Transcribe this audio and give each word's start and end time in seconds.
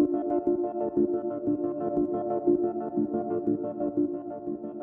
Thank 0.00 0.14
you. 0.96 1.89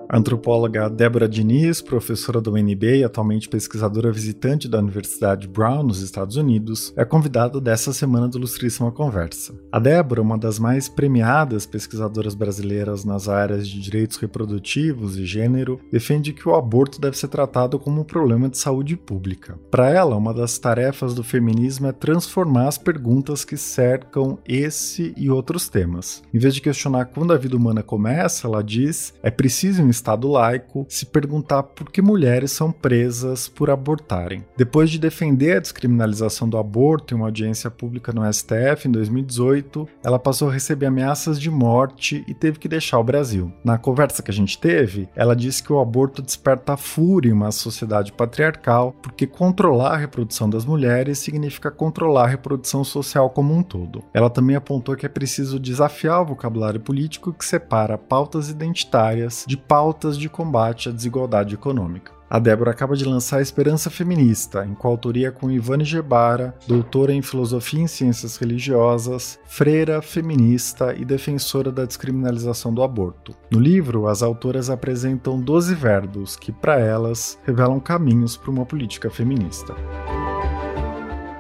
A 0.10 0.18
antropóloga 0.18 0.90
Débora 0.90 1.28
Diniz, 1.28 1.82
professora 1.82 2.40
do 2.40 2.54
UNB 2.54 3.00
e 3.00 3.04
atualmente 3.04 3.50
pesquisadora 3.50 4.10
visitante 4.10 4.66
da 4.66 4.80
Universidade 4.80 5.50
Brown, 5.50 5.84
nos 5.84 6.02
Estados 6.02 6.38
Unidos, 6.38 6.94
é 6.96 7.04
convidada 7.04 7.60
dessa 7.60 7.92
semana 7.92 8.26
do 8.26 8.38
Ilustríssima 8.38 8.90
Conversa. 8.90 9.54
A 9.70 9.80
Débora, 9.80 10.22
uma 10.22 10.38
das 10.38 10.60
mais 10.60 10.88
premiadas 10.88 11.66
pesquisadoras 11.66 12.36
brasileiras 12.36 13.04
nas 13.04 13.28
áreas 13.28 13.68
de 13.68 13.82
direitos 13.82 14.16
reprodutivos 14.16 15.18
e 15.18 15.26
gênero, 15.26 15.78
defende 15.92 16.32
que 16.32 16.48
o 16.48 16.56
aborto 16.56 17.02
deve 17.02 17.18
ser 17.18 17.28
tratado 17.28 17.78
como 17.78 18.00
um 18.00 18.06
problema 18.06 18.48
de 18.48 18.58
saúde 18.58 18.96
pública. 18.96 19.60
Para 19.70 19.90
ela, 19.90 20.16
uma 20.16 20.34
das 20.34 20.58
tarefas 20.58 21.14
do 21.14 21.24
feminismo 21.24 21.88
é 21.88 21.92
transformar 21.92 22.70
as 22.70 22.78
perguntas 22.78 23.44
que 23.44 23.58
cercam 23.58 24.40
esse 24.48 25.14
e 25.18 25.30
outros 25.30 25.68
temas. 25.68 26.24
Em 26.34 26.40
vez 26.40 26.56
de 26.56 26.62
questionar 26.62 27.06
quando 27.08 27.34
a 27.34 27.38
vida 27.38 27.58
humana 27.58 27.84
começa, 27.84 28.48
ela 28.48 28.64
diz: 28.64 29.14
é 29.22 29.30
preciso 29.30 29.82
Estado 29.98 30.28
laico 30.28 30.86
se 30.88 31.06
perguntar 31.06 31.64
por 31.64 31.92
que 31.92 32.02
mulheres 32.02 32.52
são 32.52 32.72
presas 32.72 33.48
por 33.48 33.70
abortarem. 33.70 34.46
Depois 34.56 34.90
de 34.90 35.00
defender 35.00 35.58
a 35.58 35.60
descriminalização 35.60 36.48
do 36.48 36.58
aborto 36.58 37.14
em 37.14 37.18
uma 37.18 37.28
audiência 37.28 37.70
pública 37.70 38.14
no 38.14 38.32
STF 38.32 38.88
em 38.88 38.92
2018, 38.92 39.88
ela 40.04 40.20
passou 40.20 40.50
a 40.50 40.54
receber 40.54 40.86
ameaças 40.86 41.40
de 41.40 41.50
morte 41.50 42.24
e 42.28 42.34
teve 42.34 42.60
que 42.60 42.68
deixar 42.68 43.00
o 43.00 43.04
Brasil. 43.04 43.52
Na 43.64 43.78
conversa 43.78 44.22
que 44.22 44.32
a 44.32 44.34
gente 44.34 44.58
teve, 44.58 45.10
ela 45.16 45.36
disse 45.36 45.64
que 45.64 45.74
o 45.74 45.80
aborto 45.80 46.22
desperta 46.22 46.78
fúria 46.78 47.30
em 47.30 47.34
uma 47.34 47.52
sociedade 47.52 48.12
patriarcal, 48.12 48.94
porque 49.02 49.26
controlar 49.26 49.94
a 49.94 49.98
reprodução 49.98 50.50
das 50.50 50.66
mulheres 50.66 51.20
significa 51.20 51.72
controlar 51.72 52.26
a 52.26 52.28
reprodução 52.28 52.84
social 52.84 53.30
como 53.32 53.54
um 53.54 53.64
todo. 53.64 54.04
Ela 54.14 54.30
também 54.30 54.56
apontou 54.56 54.96
que 54.96 55.06
é 55.06 55.10
preciso 55.10 55.60
desafiar 55.60 56.22
o 56.22 56.28
vocabulário 56.28 56.80
político 56.80 57.34
que 57.34 57.46
separa 57.46 57.98
pautas 57.98 58.50
identitárias 58.50 59.44
de 59.48 59.58
pautas 59.58 59.87
pautas 59.88 60.18
de 60.18 60.28
combate 60.28 60.90
à 60.90 60.92
desigualdade 60.92 61.56
econômica. 61.56 62.12
A 62.30 62.40
Débora 62.40 62.72
acaba 62.72 62.94
de 62.94 63.06
lançar 63.06 63.42
Esperança 63.42 63.90
Feminista, 63.90 64.66
em 64.66 64.74
coautoria 64.74 65.32
com 65.32 65.50
Ivane 65.50 65.86
Gebara, 65.86 66.54
doutora 66.68 67.14
em 67.14 67.22
Filosofia 67.22 67.86
e 67.86 67.88
Ciências 67.88 68.36
Religiosas, 68.36 69.40
freira, 69.46 70.02
feminista 70.02 70.94
e 70.94 71.06
defensora 71.06 71.72
da 71.72 71.86
descriminalização 71.86 72.74
do 72.74 72.84
aborto. 72.84 73.34
No 73.50 73.62
livro, 73.62 74.08
as 74.08 74.22
autoras 74.22 74.70
apresentam 74.70 75.40
12 75.40 75.74
verbos 75.74 76.36
que, 76.36 76.52
para 76.52 76.78
elas, 76.78 77.40
revelam 77.46 77.80
caminhos 77.80 78.36
para 78.36 78.52
uma 78.52 78.66
política 78.66 79.10
feminista. 79.10 79.74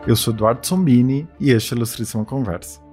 Eu 0.07 0.15
sou 0.15 0.33
Eduardo 0.33 0.65
Sombini 0.65 1.27
e 1.37 1.51
este 1.51 1.73
é 1.73 1.75
a 1.75 1.77
Ilustríssima 1.79 2.23
Conversa. 2.23 2.86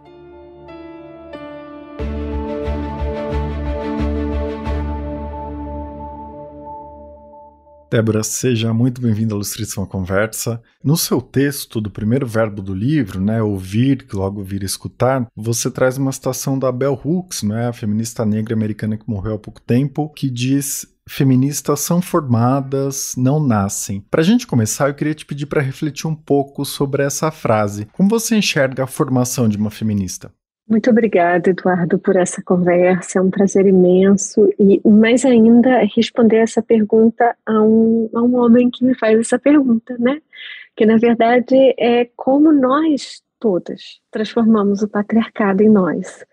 Débora, 7.94 8.24
seja 8.24 8.74
muito 8.74 9.00
bem-vinda 9.00 9.34
à 9.34 9.36
Ilustríssima 9.36 9.86
Conversa. 9.86 10.60
No 10.82 10.96
seu 10.96 11.22
texto 11.22 11.80
do 11.80 11.88
primeiro 11.88 12.26
verbo 12.26 12.60
do 12.60 12.74
livro, 12.74 13.20
né, 13.20 13.40
ouvir, 13.40 14.04
que 14.04 14.16
logo 14.16 14.42
vira 14.42 14.64
escutar, 14.64 15.28
você 15.36 15.70
traz 15.70 15.96
uma 15.96 16.10
citação 16.10 16.58
da 16.58 16.72
Bell 16.72 17.00
Hooks, 17.04 17.44
né, 17.44 17.68
a 17.68 17.72
feminista 17.72 18.26
negra 18.26 18.52
americana 18.52 18.96
que 18.96 19.08
morreu 19.08 19.34
há 19.34 19.38
pouco 19.38 19.60
tempo, 19.60 20.08
que 20.08 20.28
diz 20.28 20.84
feministas 21.08 21.78
são 21.78 22.02
formadas, 22.02 23.14
não 23.16 23.38
nascem. 23.38 24.04
Para 24.10 24.22
a 24.22 24.24
gente 24.24 24.44
começar, 24.44 24.88
eu 24.88 24.94
queria 24.94 25.14
te 25.14 25.24
pedir 25.24 25.46
para 25.46 25.62
refletir 25.62 26.08
um 26.08 26.16
pouco 26.16 26.64
sobre 26.64 27.04
essa 27.04 27.30
frase. 27.30 27.86
Como 27.92 28.08
você 28.08 28.34
enxerga 28.34 28.82
a 28.82 28.88
formação 28.88 29.48
de 29.48 29.56
uma 29.56 29.70
feminista? 29.70 30.32
Muito 30.66 30.90
obrigada, 30.90 31.50
Eduardo, 31.50 31.98
por 31.98 32.16
essa 32.16 32.42
conversa. 32.42 33.18
É 33.18 33.22
um 33.22 33.30
prazer 33.30 33.66
imenso. 33.66 34.48
E 34.58 34.80
mais 34.88 35.24
ainda, 35.24 35.80
responder 35.94 36.38
essa 36.38 36.62
pergunta 36.62 37.36
a 37.44 37.62
um, 37.62 38.08
a 38.14 38.22
um 38.22 38.36
homem 38.36 38.70
que 38.70 38.84
me 38.84 38.94
faz 38.94 39.18
essa 39.18 39.38
pergunta, 39.38 39.96
né? 39.98 40.20
Que 40.74 40.86
na 40.86 40.96
verdade 40.96 41.54
é 41.78 42.08
como 42.16 42.50
nós 42.50 43.22
todas 43.38 44.00
transformamos 44.10 44.82
o 44.82 44.88
patriarcado 44.88 45.62
em 45.62 45.68
nós. 45.68 46.24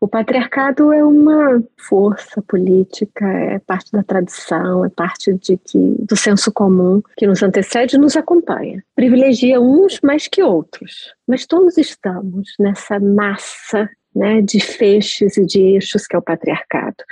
O 0.00 0.08
patriarcado 0.08 0.94
é 0.94 1.04
uma 1.04 1.62
força 1.76 2.40
política, 2.40 3.26
é 3.26 3.58
parte 3.58 3.92
da 3.92 4.02
tradição, 4.02 4.82
é 4.82 4.88
parte 4.88 5.34
de 5.34 5.58
que, 5.58 5.94
do 5.98 6.16
senso 6.16 6.50
comum 6.50 7.02
que 7.18 7.26
nos 7.26 7.42
antecede 7.42 7.96
e 7.96 7.98
nos 7.98 8.16
acompanha. 8.16 8.82
Privilegia 8.96 9.60
uns 9.60 10.00
mais 10.02 10.26
que 10.26 10.42
outros, 10.42 11.12
mas 11.28 11.44
todos 11.44 11.76
estamos 11.76 12.54
nessa 12.58 12.98
massa 12.98 13.90
né, 14.16 14.40
de 14.40 14.58
feixes 14.58 15.36
e 15.36 15.44
de 15.44 15.60
eixos 15.60 16.06
que 16.06 16.16
é 16.16 16.18
o 16.18 16.22
patriarcado 16.22 17.04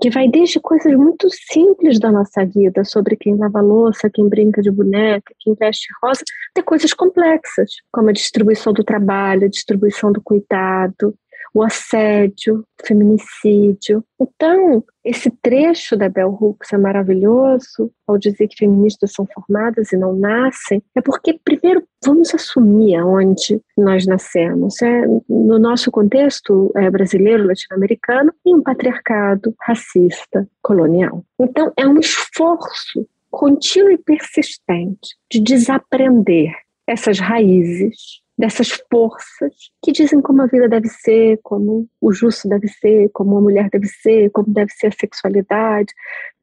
que 0.00 0.10
vai 0.10 0.28
desde 0.28 0.58
coisas 0.58 0.92
muito 0.94 1.28
simples 1.30 1.98
da 2.00 2.10
nossa 2.10 2.44
vida, 2.44 2.84
sobre 2.84 3.16
quem 3.16 3.36
lava 3.36 3.60
louça, 3.60 4.10
quem 4.10 4.28
brinca 4.28 4.62
de 4.62 4.70
boneca, 4.70 5.34
quem 5.38 5.54
veste 5.54 5.86
rosa, 6.02 6.22
até 6.50 6.62
coisas 6.62 6.94
complexas, 6.94 7.70
como 7.92 8.08
a 8.08 8.12
distribuição 8.12 8.72
do 8.72 8.82
trabalho, 8.82 9.44
a 9.44 9.50
distribuição 9.50 10.10
do 10.10 10.20
cuidado, 10.22 11.14
o 11.54 11.62
assédio, 11.62 12.64
o 12.82 12.86
feminicídio. 12.86 14.04
Então, 14.20 14.84
esse 15.04 15.30
trecho 15.42 15.96
da 15.96 16.08
Bell 16.08 16.30
Hooks 16.30 16.72
é 16.72 16.78
maravilhoso 16.78 17.90
ao 18.06 18.16
dizer 18.16 18.48
que 18.48 18.56
feministas 18.56 19.12
são 19.12 19.26
formadas 19.26 19.92
e 19.92 19.96
não 19.96 20.14
nascem, 20.14 20.82
é 20.94 21.00
porque, 21.00 21.38
primeiro, 21.44 21.82
vamos 22.04 22.34
assumir 22.34 22.96
aonde 22.96 23.60
nós 23.76 24.06
nascemos. 24.06 24.80
É, 24.80 25.06
no 25.28 25.58
nosso 25.58 25.90
contexto 25.90 26.72
é, 26.76 26.90
brasileiro, 26.90 27.46
latino-americano, 27.46 28.32
em 28.46 28.54
um 28.54 28.62
patriarcado 28.62 29.54
racista 29.60 30.48
colonial. 30.62 31.24
Então, 31.38 31.72
é 31.76 31.86
um 31.86 31.98
esforço 31.98 33.06
contínuo 33.30 33.90
e 33.90 33.98
persistente 33.98 35.16
de 35.30 35.40
desaprender 35.40 36.52
essas 36.86 37.18
raízes 37.18 38.21
dessas 38.38 38.70
forças 38.90 39.54
que 39.82 39.92
dizem 39.92 40.20
como 40.20 40.42
a 40.42 40.46
vida 40.46 40.68
deve 40.68 40.88
ser, 40.88 41.38
como 41.42 41.88
o 42.00 42.12
justo 42.12 42.48
deve 42.48 42.68
ser, 42.68 43.10
como 43.12 43.36
a 43.36 43.40
mulher 43.40 43.68
deve 43.70 43.86
ser, 43.86 44.30
como 44.30 44.52
deve 44.52 44.72
ser 44.72 44.88
a 44.88 44.92
sexualidade. 44.92 45.92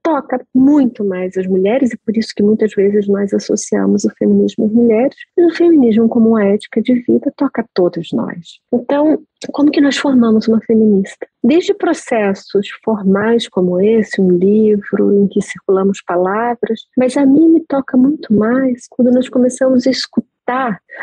Toca 0.01 0.39
muito 0.55 1.03
mais 1.03 1.37
as 1.37 1.45
mulheres, 1.45 1.91
e 1.91 1.97
por 1.97 2.15
isso 2.15 2.33
que 2.33 2.41
muitas 2.41 2.73
vezes 2.73 3.05
nós 3.09 3.33
associamos 3.33 4.05
o 4.05 4.09
feminismo 4.17 4.65
às 4.65 4.71
mulheres, 4.71 5.17
mas 5.35 5.51
o 5.51 5.55
feminismo, 5.57 6.07
como 6.07 6.29
uma 6.29 6.45
ética 6.45 6.81
de 6.81 6.95
vida, 7.01 7.33
toca 7.35 7.61
a 7.61 7.65
todos 7.73 8.09
nós. 8.13 8.59
Então, 8.71 9.21
como 9.51 9.69
que 9.69 9.81
nós 9.81 9.97
formamos 9.97 10.47
uma 10.47 10.61
feminista? 10.61 11.27
Desde 11.43 11.73
processos 11.73 12.69
formais 12.83 13.49
como 13.49 13.81
esse, 13.81 14.21
um 14.21 14.31
livro 14.31 15.13
em 15.21 15.27
que 15.27 15.41
circulamos 15.41 16.01
palavras, 16.01 16.79
mas 16.97 17.17
a 17.17 17.25
mim 17.25 17.49
me 17.49 17.65
toca 17.67 17.97
muito 17.97 18.33
mais 18.33 18.87
quando 18.89 19.11
nós 19.11 19.27
começamos 19.27 19.85
a 19.85 19.91
escutar 19.91 20.29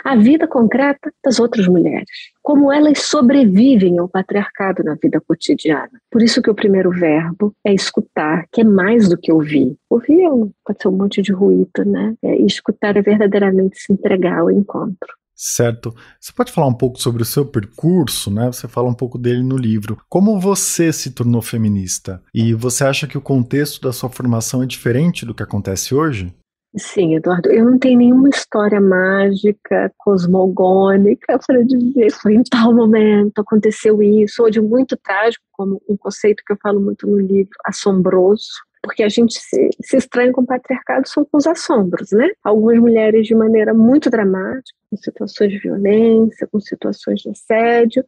a 0.04 0.16
vida 0.16 0.46
concreta 0.46 1.12
das 1.24 1.38
outras 1.38 1.66
mulheres, 1.66 2.08
como 2.42 2.72
elas 2.72 3.00
sobrevivem 3.00 3.98
ao 3.98 4.08
patriarcado 4.08 4.82
na 4.82 4.94
vida 4.94 5.20
cotidiana. 5.20 5.90
Por 6.10 6.22
isso 6.22 6.42
que 6.42 6.50
o 6.50 6.54
primeiro 6.54 6.90
verbo 6.90 7.54
é 7.64 7.72
escutar, 7.72 8.46
que 8.52 8.60
é 8.60 8.64
mais 8.64 9.08
do 9.08 9.16
que 9.16 9.32
ouvir. 9.32 9.76
Ouvir 9.90 10.22
é 10.22 10.28
pode 10.64 10.82
ser 10.82 10.88
um 10.88 10.96
monte 10.96 11.22
de 11.22 11.32
ruído, 11.32 11.84
né? 11.84 12.14
É, 12.22 12.36
escutar 12.42 12.96
é 12.96 13.02
verdadeiramente 13.02 13.78
se 13.78 13.92
entregar 13.92 14.38
ao 14.38 14.50
encontro. 14.50 15.08
Certo. 15.38 15.94
Você 16.18 16.32
pode 16.32 16.50
falar 16.50 16.66
um 16.66 16.74
pouco 16.74 16.98
sobre 16.98 17.22
o 17.22 17.26
seu 17.26 17.44
percurso, 17.44 18.30
né? 18.30 18.46
Você 18.46 18.66
fala 18.66 18.88
um 18.88 18.94
pouco 18.94 19.18
dele 19.18 19.42
no 19.42 19.56
livro. 19.56 19.98
Como 20.08 20.40
você 20.40 20.90
se 20.90 21.10
tornou 21.10 21.42
feminista? 21.42 22.22
E 22.34 22.54
você 22.54 22.84
acha 22.84 23.06
que 23.06 23.18
o 23.18 23.20
contexto 23.20 23.82
da 23.82 23.92
sua 23.92 24.08
formação 24.08 24.62
é 24.62 24.66
diferente 24.66 25.26
do 25.26 25.34
que 25.34 25.42
acontece 25.42 25.94
hoje? 25.94 26.34
Sim, 26.78 27.14
Eduardo, 27.14 27.50
eu 27.50 27.64
não 27.64 27.78
tenho 27.78 27.98
nenhuma 27.98 28.28
história 28.28 28.78
mágica, 28.78 29.90
cosmogônica 29.96 31.38
para 31.46 31.64
dizer 31.64 32.12
foi 32.12 32.34
em 32.34 32.42
tal 32.42 32.74
momento, 32.74 33.38
aconteceu 33.40 34.02
isso, 34.02 34.42
ou 34.42 34.50
de 34.50 34.60
muito 34.60 34.94
trágico, 34.96 35.42
como 35.52 35.80
um 35.88 35.96
conceito 35.96 36.42
que 36.46 36.52
eu 36.52 36.58
falo 36.62 36.78
muito 36.78 37.06
no 37.06 37.18
livro, 37.18 37.52
assombroso, 37.64 38.50
porque 38.82 39.02
a 39.02 39.08
gente 39.08 39.40
se, 39.40 39.70
se 39.82 39.96
estranha 39.96 40.30
com 40.32 40.42
o 40.42 40.46
patriarcado 40.46 41.08
são 41.08 41.24
com 41.24 41.38
os 41.38 41.46
assombros, 41.46 42.12
né? 42.12 42.30
Algumas 42.44 42.78
mulheres 42.78 43.26
de 43.26 43.34
maneira 43.34 43.72
muito 43.72 44.10
dramática, 44.10 44.78
com 44.90 44.96
situações 44.98 45.50
de 45.52 45.58
violência, 45.58 46.46
com 46.46 46.60
situações 46.60 47.20
de 47.20 47.30
assédio, 47.30 48.04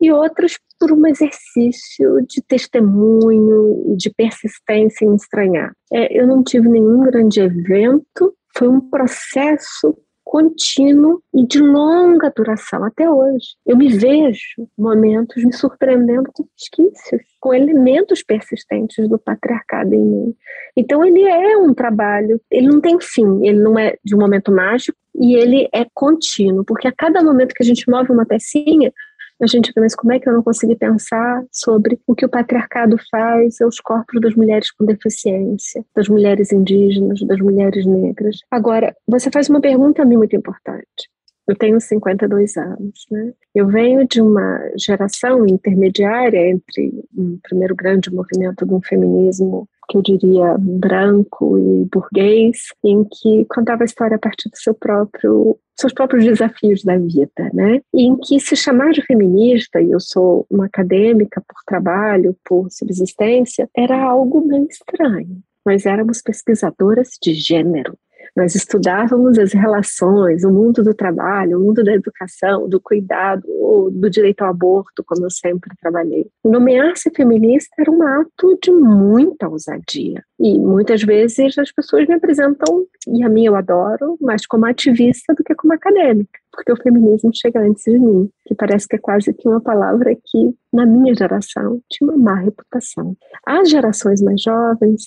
e 0.00 0.12
outras 0.12 0.58
por 0.78 0.92
um 0.92 1.06
exercício 1.06 2.24
de 2.28 2.42
testemunho 2.42 3.92
e 3.92 3.96
de 3.96 4.10
persistência 4.10 5.04
em 5.04 5.14
estranhar. 5.14 5.72
É, 5.92 6.18
eu 6.18 6.26
não 6.26 6.42
tive 6.42 6.68
nenhum 6.68 7.02
grande 7.04 7.40
evento, 7.40 8.34
foi 8.56 8.68
um 8.68 8.80
processo 8.80 9.96
contínuo 10.24 11.22
e 11.32 11.46
de 11.46 11.60
longa 11.60 12.32
duração 12.34 12.82
até 12.82 13.08
hoje. 13.08 13.46
Eu 13.64 13.76
me 13.76 13.88
vejo 13.88 14.66
momentos 14.76 15.44
me 15.44 15.52
surpreendendo 15.52 16.30
com 16.32 16.44
resquícios, 16.58 17.22
com 17.40 17.54
elementos 17.54 18.22
persistentes 18.22 19.08
do 19.08 19.18
patriarcado 19.18 19.94
em 19.94 20.04
mim. 20.04 20.34
Então 20.76 21.04
ele 21.04 21.22
é 21.22 21.56
um 21.56 21.72
trabalho, 21.72 22.40
ele 22.50 22.66
não 22.66 22.80
tem 22.80 22.98
fim, 23.00 23.46
ele 23.46 23.60
não 23.60 23.78
é 23.78 23.96
de 24.02 24.16
um 24.16 24.18
momento 24.18 24.50
mágico 24.50 24.98
e 25.14 25.36
ele 25.36 25.68
é 25.72 25.86
contínuo, 25.94 26.64
porque 26.64 26.88
a 26.88 26.92
cada 26.92 27.22
momento 27.22 27.54
que 27.54 27.62
a 27.62 27.66
gente 27.66 27.88
move 27.88 28.10
uma 28.10 28.26
pecinha, 28.26 28.92
a 29.40 29.46
gente 29.46 29.72
vê, 29.74 29.80
mas 29.80 29.94
como 29.94 30.12
é 30.12 30.20
que 30.20 30.28
eu 30.28 30.32
não 30.32 30.42
consegui 30.42 30.76
pensar 30.76 31.44
sobre 31.50 31.98
o 32.06 32.14
que 32.14 32.24
o 32.24 32.28
patriarcado 32.28 32.96
faz 33.10 33.60
aos 33.60 33.80
corpos 33.80 34.20
das 34.20 34.34
mulheres 34.34 34.70
com 34.70 34.84
deficiência, 34.84 35.84
das 35.94 36.08
mulheres 36.08 36.52
indígenas, 36.52 37.20
das 37.26 37.40
mulheres 37.40 37.84
negras? 37.84 38.38
Agora, 38.50 38.94
você 39.06 39.30
faz 39.30 39.48
uma 39.48 39.60
pergunta 39.60 40.02
a 40.02 40.04
mim 40.04 40.16
muito 40.16 40.36
importante. 40.36 41.10
Eu 41.46 41.54
tenho 41.54 41.78
52 41.78 42.56
anos, 42.56 43.06
né? 43.10 43.32
Eu 43.54 43.68
venho 43.68 44.06
de 44.08 44.22
uma 44.22 44.58
geração 44.78 45.46
intermediária 45.46 46.48
entre 46.48 47.04
o 47.14 47.38
primeiro 47.42 47.76
grande 47.76 48.10
movimento 48.10 48.64
do 48.64 48.80
feminismo 48.80 49.68
que 49.88 49.96
eu 49.96 50.02
diria 50.02 50.56
branco 50.58 51.58
e 51.58 51.84
burguês, 51.86 52.68
em 52.84 53.04
que 53.04 53.44
contava 53.46 53.82
a 53.82 53.86
história 53.86 54.16
a 54.16 54.20
partir 54.20 54.48
do 54.48 54.56
seu 54.56 54.74
próprio 54.74 55.58
seus 55.76 55.92
próprios 55.92 56.24
desafios 56.24 56.84
da 56.84 56.96
vida, 56.96 57.50
né? 57.52 57.80
E 57.92 58.04
em 58.06 58.16
que 58.16 58.38
se 58.38 58.54
chamar 58.54 58.92
de 58.92 59.02
feminista, 59.02 59.80
e 59.80 59.90
eu 59.90 59.98
sou 59.98 60.46
uma 60.48 60.66
acadêmica 60.66 61.40
por 61.40 61.60
trabalho, 61.66 62.36
por 62.44 62.70
subsistência, 62.70 63.68
era 63.76 64.00
algo 64.00 64.46
meio 64.46 64.68
estranho. 64.68 65.42
Nós 65.66 65.84
éramos 65.84 66.22
pesquisadoras 66.22 67.10
de 67.20 67.34
gênero. 67.34 67.98
Nós 68.36 68.56
estudávamos 68.56 69.38
as 69.38 69.52
relações, 69.52 70.42
o 70.42 70.50
mundo 70.50 70.82
do 70.82 70.92
trabalho, 70.92 71.56
o 71.56 71.64
mundo 71.64 71.84
da 71.84 71.94
educação, 71.94 72.68
do 72.68 72.80
cuidado, 72.80 73.46
do 73.92 74.10
direito 74.10 74.42
ao 74.42 74.50
aborto, 74.50 75.04
como 75.06 75.24
eu 75.24 75.30
sempre 75.30 75.70
trabalhei. 75.80 76.26
Nomear-se 76.44 77.10
feminista 77.10 77.70
era 77.78 77.90
um 77.90 78.02
ato 78.02 78.58
de 78.60 78.72
muita 78.72 79.48
ousadia. 79.48 80.24
E 80.40 80.58
muitas 80.58 81.02
vezes 81.02 81.56
as 81.56 81.70
pessoas 81.70 82.08
me 82.08 82.14
apresentam, 82.14 82.84
e 83.06 83.22
a 83.22 83.28
mim 83.28 83.46
eu 83.46 83.54
adoro, 83.54 84.16
mais 84.20 84.44
como 84.46 84.66
ativista 84.66 85.32
do 85.32 85.44
que 85.44 85.54
como 85.54 85.72
acadêmica, 85.72 86.40
porque 86.52 86.72
o 86.72 86.76
feminismo 86.76 87.30
chega 87.32 87.60
antes 87.60 87.84
de 87.84 87.98
mim, 87.98 88.28
que 88.44 88.54
parece 88.54 88.88
que 88.88 88.96
é 88.96 88.98
quase 88.98 89.32
que 89.32 89.48
uma 89.48 89.60
palavra 89.60 90.12
que, 90.12 90.54
na 90.72 90.84
minha 90.84 91.14
geração, 91.14 91.80
tinha 91.88 92.10
uma 92.10 92.18
má 92.18 92.34
reputação. 92.34 93.16
As 93.46 93.70
gerações 93.70 94.20
mais 94.20 94.42
jovens, 94.42 95.04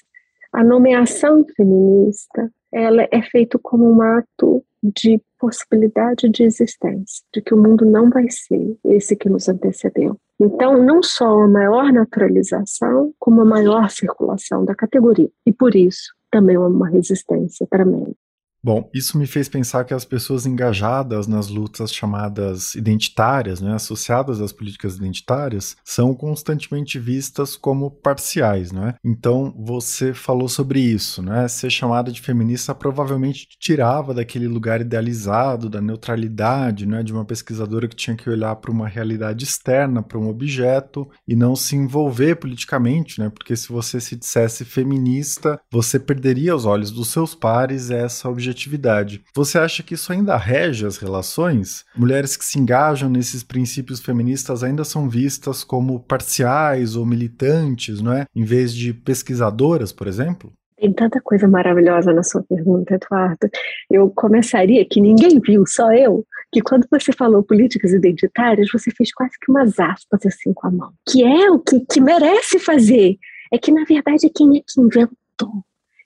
a 0.54 0.64
nomeação 0.64 1.46
feminista 1.56 2.50
ela 2.72 3.08
é 3.12 3.22
feita 3.22 3.58
como 3.58 3.90
um 3.90 4.02
ato 4.02 4.64
de 4.84 5.22
possibilidade 5.40 6.30
de 6.30 6.44
existência, 6.44 7.24
de 7.34 7.42
que 7.42 7.54
o 7.54 7.58
mundo 7.58 7.86
não 7.86 8.10
vai 8.10 8.30
ser 8.30 8.78
esse 8.86 9.16
que 9.16 9.30
nos 9.30 9.48
antecedeu. 9.50 10.18
Então, 10.40 10.81
não 10.84 11.02
só 11.02 11.42
a 11.42 11.48
maior 11.48 11.92
naturalização, 11.92 13.14
como 13.19 13.42
a 13.42 13.46
maior 13.46 13.90
circulação 13.90 14.64
da 14.64 14.75
categoria. 14.75 15.30
E 15.46 15.52
por 15.52 15.75
isso, 15.75 16.14
também 16.30 16.58
uma 16.58 16.88
resistência 16.88 17.66
tremenda. 17.69 18.16
Bom, 18.63 18.89
isso 18.94 19.18
me 19.18 19.27
fez 19.27 19.48
pensar 19.48 19.86
que 19.86 19.94
as 19.94 20.04
pessoas 20.04 20.45
engajadas 20.45 21.27
nas 21.27 21.48
lutas 21.48 21.94
chamadas 21.94 22.74
identitárias, 22.75 23.62
né, 23.62 23.74
associadas 23.74 24.42
às 24.42 24.51
políticas 24.51 24.98
identitárias, 24.98 25.77
são 25.86 26.13
constantemente 26.13 26.98
vistas 27.00 27.56
como 27.56 27.92
parciais, 27.92 28.71
não 28.71 28.88
é? 28.88 28.95
Então, 29.06 29.54
você 29.57 30.13
falou 30.13 30.50
sobre 30.50 30.80
isso, 30.80 31.21
né? 31.21 31.48
Ser 31.48 31.69
chamada 31.69 32.12
de 32.12 32.19
feminista 32.19 32.74
provavelmente 32.74 33.48
te 33.48 33.57
tirava 33.59 34.13
daquele 34.13 34.48
lugar 34.48 34.81
idealizado, 34.81 35.69
da 35.69 35.80
neutralidade, 35.80 36.86
né, 36.86 37.04
de 37.04 37.13
uma 37.13 37.25
pesquisadora 37.25 37.88
que 37.88 37.95
tinha 37.95 38.18
que 38.18 38.30
olhar 38.30 38.56
para 38.56 38.71
uma 38.71 38.88
realidade 38.88 39.44
externa, 39.44 40.01
para 40.01 40.18
um 40.18 40.27
objeto 40.27 41.07
e 41.27 41.36
não 41.36 41.56
se 41.56 41.75
envolver 41.75 42.36
politicamente, 42.36 43.19
né? 43.19 43.30
Porque 43.30 43.56
se 43.56 43.69
você 43.69 44.01
se 44.01 44.15
dissesse 44.15 44.65
feminista, 44.65 45.59
você 45.71 46.00
perderia 46.00 46.54
aos 46.54 46.65
olhos 46.65 46.92
dos 46.92 47.09
seus 47.09 47.36
pares 47.36 47.92
essa 47.92 48.27
objetividade 48.27 48.47
subjetividade. 48.48 49.24
Você 49.36 49.58
acha 49.58 49.84
que 49.84 49.94
isso 49.94 50.12
ainda 50.12 50.38
rege 50.38 50.86
as 50.86 50.98
relações? 50.98 51.84
Mulheres 51.96 52.38
que 52.38 52.46
se 52.46 52.60
engajam 52.60 53.10
nesses 53.10 53.44
princípios 53.44 54.00
feministas 54.00 54.64
ainda 54.64 54.84
são 54.84 55.10
vistas 55.10 55.64
como 55.64 56.00
parciais 56.00 56.96
ou 56.96 57.06
militantes, 57.06 58.02
não 58.02 58.14
é? 58.14 58.26
Em 58.36 58.44
vez 58.44 58.74
de 58.74 58.94
pesquisadoras, 58.94 59.92
por 59.92 60.08
exemplo? 60.08 60.52
Tem 60.78 60.94
tanta 60.94 61.20
coisa 61.22 61.48
maravilhosa 61.48 62.14
na 62.14 62.22
sua 62.22 62.44
pergunta, 62.44 62.94
Eduardo. 62.94 63.50
Eu 63.90 64.12
começaria 64.12 64.86
que 64.86 65.02
ninguém 65.02 65.40
viu, 65.40 65.66
só 65.66 65.92
eu, 65.92 66.24
que 66.52 66.62
quando 66.62 66.88
você 66.90 67.12
falou 67.12 67.42
políticas 67.42 67.92
identitárias, 67.92 68.70
você 68.72 68.92
fez 68.92 69.12
quase 69.12 69.34
que 69.42 69.52
umas 69.52 69.80
aspas 69.80 70.26
assim 70.26 70.54
com 70.54 70.68
a 70.68 70.72
mão. 70.72 70.92
Que 71.10 71.24
é 71.24 71.50
o 71.50 71.60
que, 71.60 71.80
que 71.80 72.00
merece 72.00 72.60
fazer. 72.60 73.18
É 73.52 73.58
que, 73.58 73.72
na 73.72 73.86
verdade, 73.86 74.28
é 74.28 74.30
quem 74.30 74.58
é 74.58 74.62
que 74.62 74.80
inventou 74.80 75.64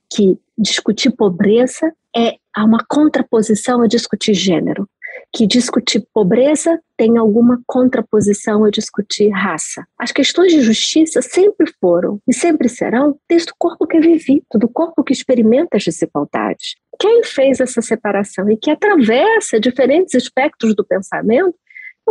que 0.09 0.37
discutir 0.57 1.11
pobreza 1.11 1.91
é 2.15 2.37
uma 2.57 2.83
contraposição 2.87 3.81
a 3.81 3.87
discutir 3.87 4.33
gênero, 4.33 4.87
que 5.33 5.47
discutir 5.47 6.05
pobreza 6.13 6.79
tem 6.97 7.17
alguma 7.17 7.61
contraposição 7.65 8.65
a 8.65 8.69
discutir 8.69 9.29
raça. 9.29 9.85
As 9.97 10.11
questões 10.11 10.51
de 10.51 10.61
justiça 10.61 11.21
sempre 11.21 11.71
foram 11.79 12.19
e 12.27 12.33
sempre 12.33 12.67
serão 12.67 13.17
desde 13.29 13.51
o 13.51 13.55
corpo 13.57 13.87
que 13.87 13.97
é 13.97 14.01
vivido, 14.01 14.45
do 14.55 14.67
corpo 14.67 15.03
que 15.03 15.13
experimenta 15.13 15.77
as 15.77 15.85
desigualdades. 15.85 16.75
Quem 16.99 17.23
fez 17.23 17.59
essa 17.59 17.81
separação 17.81 18.49
e 18.49 18.57
que 18.57 18.69
atravessa 18.69 19.59
diferentes 19.59 20.13
aspectos 20.15 20.75
do 20.75 20.85
pensamento 20.85 21.55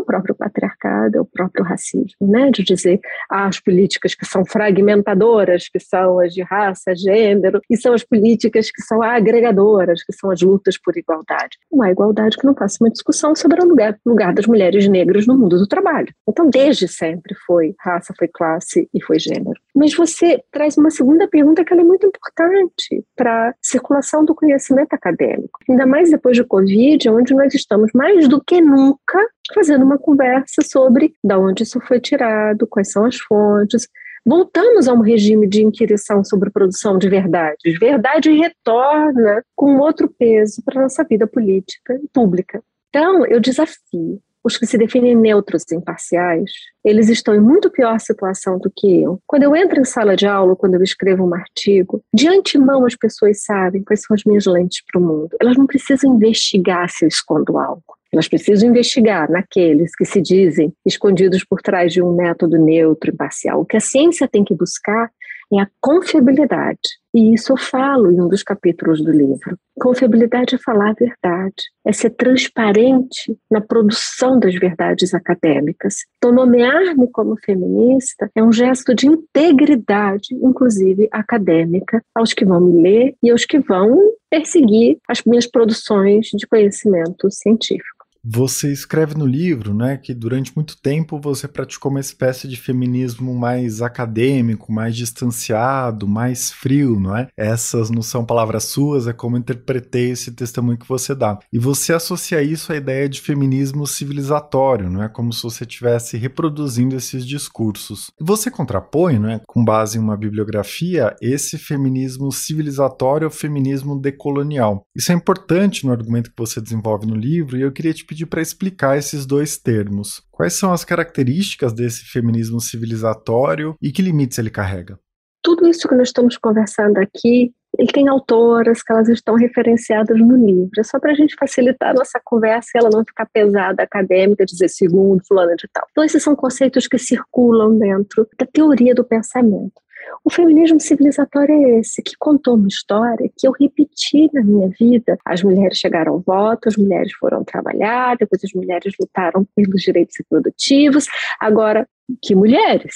o 0.00 0.04
próprio 0.04 0.34
patriarcado, 0.34 1.18
é 1.18 1.20
o 1.20 1.24
próprio 1.24 1.64
racismo, 1.64 2.26
né? 2.26 2.50
De 2.50 2.62
dizer 2.62 3.00
ah, 3.30 3.46
as 3.46 3.60
políticas 3.60 4.14
que 4.14 4.26
são 4.26 4.44
fragmentadoras, 4.44 5.68
que 5.68 5.78
são 5.78 6.18
as 6.18 6.32
de 6.32 6.42
raça, 6.42 6.94
gênero, 6.94 7.60
e 7.68 7.76
são 7.76 7.92
as 7.92 8.02
políticas 8.02 8.70
que 8.70 8.82
são 8.82 9.02
agregadoras, 9.02 10.02
que 10.02 10.12
são 10.12 10.30
as 10.30 10.40
lutas 10.40 10.78
por 10.78 10.96
igualdade. 10.96 11.58
Uma 11.70 11.90
igualdade 11.90 12.36
que 12.36 12.46
não 12.46 12.54
faça 12.54 12.78
uma 12.80 12.90
discussão 12.90 13.34
sobre 13.34 13.62
o 13.62 13.66
lugar, 13.66 13.98
lugar 14.04 14.32
das 14.34 14.46
mulheres 14.46 14.88
negras 14.88 15.26
no 15.26 15.36
mundo 15.36 15.58
do 15.58 15.66
trabalho. 15.66 16.12
Então, 16.28 16.48
desde 16.48 16.88
sempre 16.88 17.34
foi 17.46 17.74
raça, 17.80 18.14
foi 18.18 18.28
classe 18.28 18.88
e 18.92 19.02
foi 19.02 19.18
gênero. 19.18 19.60
Mas 19.74 19.94
você 19.94 20.42
traz 20.50 20.76
uma 20.76 20.90
segunda 20.90 21.28
pergunta 21.28 21.64
que 21.64 21.72
é 21.72 21.76
muito 21.76 22.06
importante 22.06 23.04
para 23.16 23.50
a 23.50 23.54
circulação 23.62 24.24
do 24.24 24.34
conhecimento 24.34 24.92
acadêmico. 24.92 25.58
Ainda 25.68 25.86
mais 25.86 26.10
depois 26.10 26.36
do 26.36 26.46
Covid, 26.46 27.08
onde 27.08 27.34
nós 27.34 27.54
estamos 27.54 27.90
mais 27.94 28.28
do 28.28 28.42
que 28.42 28.60
nunca 28.60 29.18
fazendo 29.54 29.84
uma 29.90 29.98
conversa 29.98 30.62
sobre 30.62 31.14
de 31.22 31.34
onde 31.34 31.64
isso 31.64 31.80
foi 31.80 32.00
tirado, 32.00 32.66
quais 32.66 32.92
são 32.92 33.04
as 33.04 33.16
fontes. 33.16 33.88
Voltamos 34.24 34.86
a 34.86 34.92
um 34.92 35.00
regime 35.00 35.48
de 35.48 35.62
inquirição 35.62 36.22
sobre 36.24 36.50
produção 36.50 36.98
de 36.98 37.08
verdades. 37.08 37.78
Verdade 37.78 38.30
retorna 38.30 39.42
com 39.56 39.78
outro 39.78 40.08
peso 40.18 40.62
para 40.64 40.78
a 40.78 40.82
nossa 40.84 41.02
vida 41.04 41.26
política 41.26 41.94
e 41.94 42.06
pública. 42.12 42.62
Então, 42.90 43.24
eu 43.26 43.40
desafio 43.40 44.20
os 44.42 44.56
que 44.56 44.66
se 44.66 44.78
definem 44.78 45.14
neutros 45.14 45.64
e 45.70 45.74
imparciais, 45.74 46.50
eles 46.82 47.10
estão 47.10 47.34
em 47.34 47.40
muito 47.40 47.70
pior 47.70 48.00
situação 48.00 48.58
do 48.58 48.72
que 48.74 49.02
eu. 49.02 49.20
Quando 49.26 49.42
eu 49.42 49.54
entro 49.54 49.80
em 49.80 49.84
sala 49.84 50.16
de 50.16 50.26
aula, 50.26 50.56
quando 50.56 50.74
eu 50.74 50.82
escrevo 50.82 51.24
um 51.26 51.34
artigo, 51.34 52.02
de 52.14 52.26
antemão 52.26 52.86
as 52.86 52.96
pessoas 52.96 53.42
sabem 53.44 53.82
quais 53.82 54.00
são 54.02 54.14
as 54.14 54.24
minhas 54.24 54.46
lentes 54.46 54.82
para 54.90 55.00
o 55.00 55.04
mundo. 55.04 55.36
Elas 55.40 55.58
não 55.58 55.66
precisam 55.66 56.14
investigar 56.14 56.88
se 56.88 57.04
eu 57.04 57.08
escondo 57.08 57.58
algo. 57.58 57.99
Elas 58.12 58.28
precisam 58.28 58.68
investigar 58.68 59.30
naqueles 59.30 59.94
que 59.94 60.04
se 60.04 60.20
dizem 60.20 60.72
escondidos 60.84 61.44
por 61.44 61.60
trás 61.62 61.92
de 61.92 62.02
um 62.02 62.14
método 62.14 62.58
neutro 62.58 63.10
e 63.10 63.14
imparcial. 63.14 63.60
O 63.60 63.64
que 63.64 63.76
a 63.76 63.80
ciência 63.80 64.28
tem 64.28 64.44
que 64.44 64.54
buscar 64.54 65.10
é 65.52 65.60
a 65.60 65.68
confiabilidade. 65.80 66.78
E 67.12 67.34
isso 67.34 67.52
eu 67.52 67.56
falo 67.56 68.12
em 68.12 68.20
um 68.20 68.28
dos 68.28 68.42
capítulos 68.42 69.02
do 69.02 69.10
livro. 69.10 69.58
Confiabilidade 69.80 70.54
é 70.54 70.58
falar 70.58 70.90
a 70.90 70.94
verdade, 70.94 71.64
é 71.84 71.92
ser 71.92 72.10
transparente 72.10 73.36
na 73.50 73.60
produção 73.60 74.38
das 74.38 74.54
verdades 74.54 75.12
acadêmicas. 75.12 76.04
Então, 76.18 76.30
nomear-me 76.30 77.10
como 77.10 77.36
feminista 77.36 78.30
é 78.34 78.42
um 78.42 78.52
gesto 78.52 78.94
de 78.94 79.08
integridade, 79.08 80.34
inclusive 80.40 81.08
acadêmica, 81.10 82.00
aos 82.14 82.32
que 82.32 82.44
vão 82.44 82.60
me 82.60 82.82
ler 82.82 83.16
e 83.20 83.30
aos 83.30 83.44
que 83.44 83.58
vão 83.58 83.98
perseguir 84.30 84.98
as 85.08 85.24
minhas 85.24 85.48
produções 85.48 86.26
de 86.26 86.46
conhecimento 86.46 87.28
científico. 87.28 87.99
Você 88.22 88.70
escreve 88.70 89.14
no 89.14 89.26
livro, 89.26 89.72
né, 89.72 89.96
que 89.96 90.12
durante 90.12 90.54
muito 90.54 90.76
tempo 90.80 91.18
você 91.18 91.48
praticou 91.48 91.90
uma 91.90 92.00
espécie 92.00 92.46
de 92.46 92.56
feminismo 92.56 93.34
mais 93.34 93.80
acadêmico, 93.80 94.72
mais 94.72 94.94
distanciado, 94.94 96.06
mais 96.06 96.52
frio, 96.52 97.00
não 97.00 97.16
é? 97.16 97.28
Essas 97.36 97.90
não 97.90 98.02
são 98.02 98.24
palavras 98.24 98.64
suas, 98.64 99.06
é 99.06 99.12
como 99.12 99.38
interpretei 99.38 100.10
esse 100.10 100.32
testemunho 100.32 100.78
que 100.78 100.88
você 100.88 101.14
dá. 101.14 101.38
E 101.50 101.58
você 101.58 101.94
associa 101.94 102.42
isso 102.42 102.72
à 102.72 102.76
ideia 102.76 103.08
de 103.08 103.20
feminismo 103.20 103.86
civilizatório, 103.86 104.90
não 104.90 105.02
é? 105.02 105.08
Como 105.08 105.32
se 105.32 105.42
você 105.42 105.64
estivesse 105.64 106.18
reproduzindo 106.18 106.96
esses 106.96 107.26
discursos. 107.26 108.10
Você 108.20 108.50
contrapõe, 108.50 109.18
não 109.18 109.30
é, 109.30 109.40
com 109.46 109.64
base 109.64 109.96
em 109.96 110.00
uma 110.00 110.16
bibliografia, 110.16 111.16
esse 111.22 111.56
feminismo 111.56 112.30
civilizatório 112.30 113.26
ao 113.26 113.30
feminismo 113.30 113.98
decolonial. 113.98 114.82
Isso 114.94 115.10
é 115.10 115.14
importante 115.14 115.86
no 115.86 115.92
argumento 115.92 116.30
que 116.30 116.36
você 116.38 116.60
desenvolve 116.60 117.06
no 117.06 117.14
livro 117.14 117.56
e 117.56 117.62
eu 117.62 117.72
queria 117.72 117.94
te 117.94 118.04
pedir 118.10 118.26
para 118.26 118.42
explicar 118.42 118.98
esses 118.98 119.24
dois 119.24 119.56
termos. 119.56 120.20
Quais 120.32 120.58
são 120.58 120.72
as 120.72 120.84
características 120.84 121.72
desse 121.72 122.04
feminismo 122.04 122.60
civilizatório 122.60 123.76
e 123.80 123.92
que 123.92 124.02
limites 124.02 124.38
ele 124.38 124.50
carrega? 124.50 124.98
Tudo 125.42 125.68
isso 125.68 125.88
que 125.88 125.94
nós 125.94 126.08
estamos 126.08 126.36
conversando 126.36 126.98
aqui 126.98 127.54
ele 127.78 127.92
tem 127.92 128.08
autoras 128.08 128.82
que 128.82 128.92
elas 128.92 129.08
estão 129.08 129.36
referenciadas 129.36 130.18
no 130.18 130.36
livro. 130.44 130.70
É 130.76 130.82
só 130.82 130.98
para 130.98 131.12
a 131.12 131.14
gente 131.14 131.36
facilitar 131.38 131.90
a 131.90 131.94
nossa 131.94 132.20
conversa 132.24 132.70
e 132.74 132.78
ela 132.78 132.90
não 132.92 133.04
ficar 133.04 133.26
pesada, 133.32 133.82
acadêmica, 133.82 134.44
dizer 134.44 134.68
segundo, 134.68 135.24
fulano 135.26 135.54
de 135.56 135.68
tal. 135.72 135.86
Então, 135.90 136.02
esses 136.02 136.22
são 136.22 136.34
conceitos 136.34 136.88
que 136.88 136.98
circulam 136.98 137.78
dentro 137.78 138.26
da 138.36 138.44
teoria 138.44 138.92
do 138.92 139.04
pensamento. 139.04 139.80
O 140.24 140.30
feminismo 140.30 140.80
civilizatório 140.80 141.54
é 141.54 141.80
esse, 141.80 142.02
que 142.02 142.14
contou 142.18 142.54
uma 142.54 142.68
história 142.68 143.30
que 143.36 143.46
eu 143.46 143.52
repeti 143.52 144.30
na 144.32 144.42
minha 144.42 144.68
vida. 144.78 145.18
As 145.24 145.42
mulheres 145.42 145.78
chegaram 145.78 146.14
ao 146.14 146.20
voto, 146.20 146.68
as 146.68 146.76
mulheres 146.76 147.12
foram 147.14 147.44
trabalhar, 147.44 148.16
depois 148.16 148.42
as 148.44 148.52
mulheres 148.52 148.94
lutaram 149.00 149.46
pelos 149.54 149.82
direitos 149.82 150.16
reprodutivos. 150.18 151.06
Agora, 151.40 151.86
que 152.22 152.34
mulheres? 152.34 152.94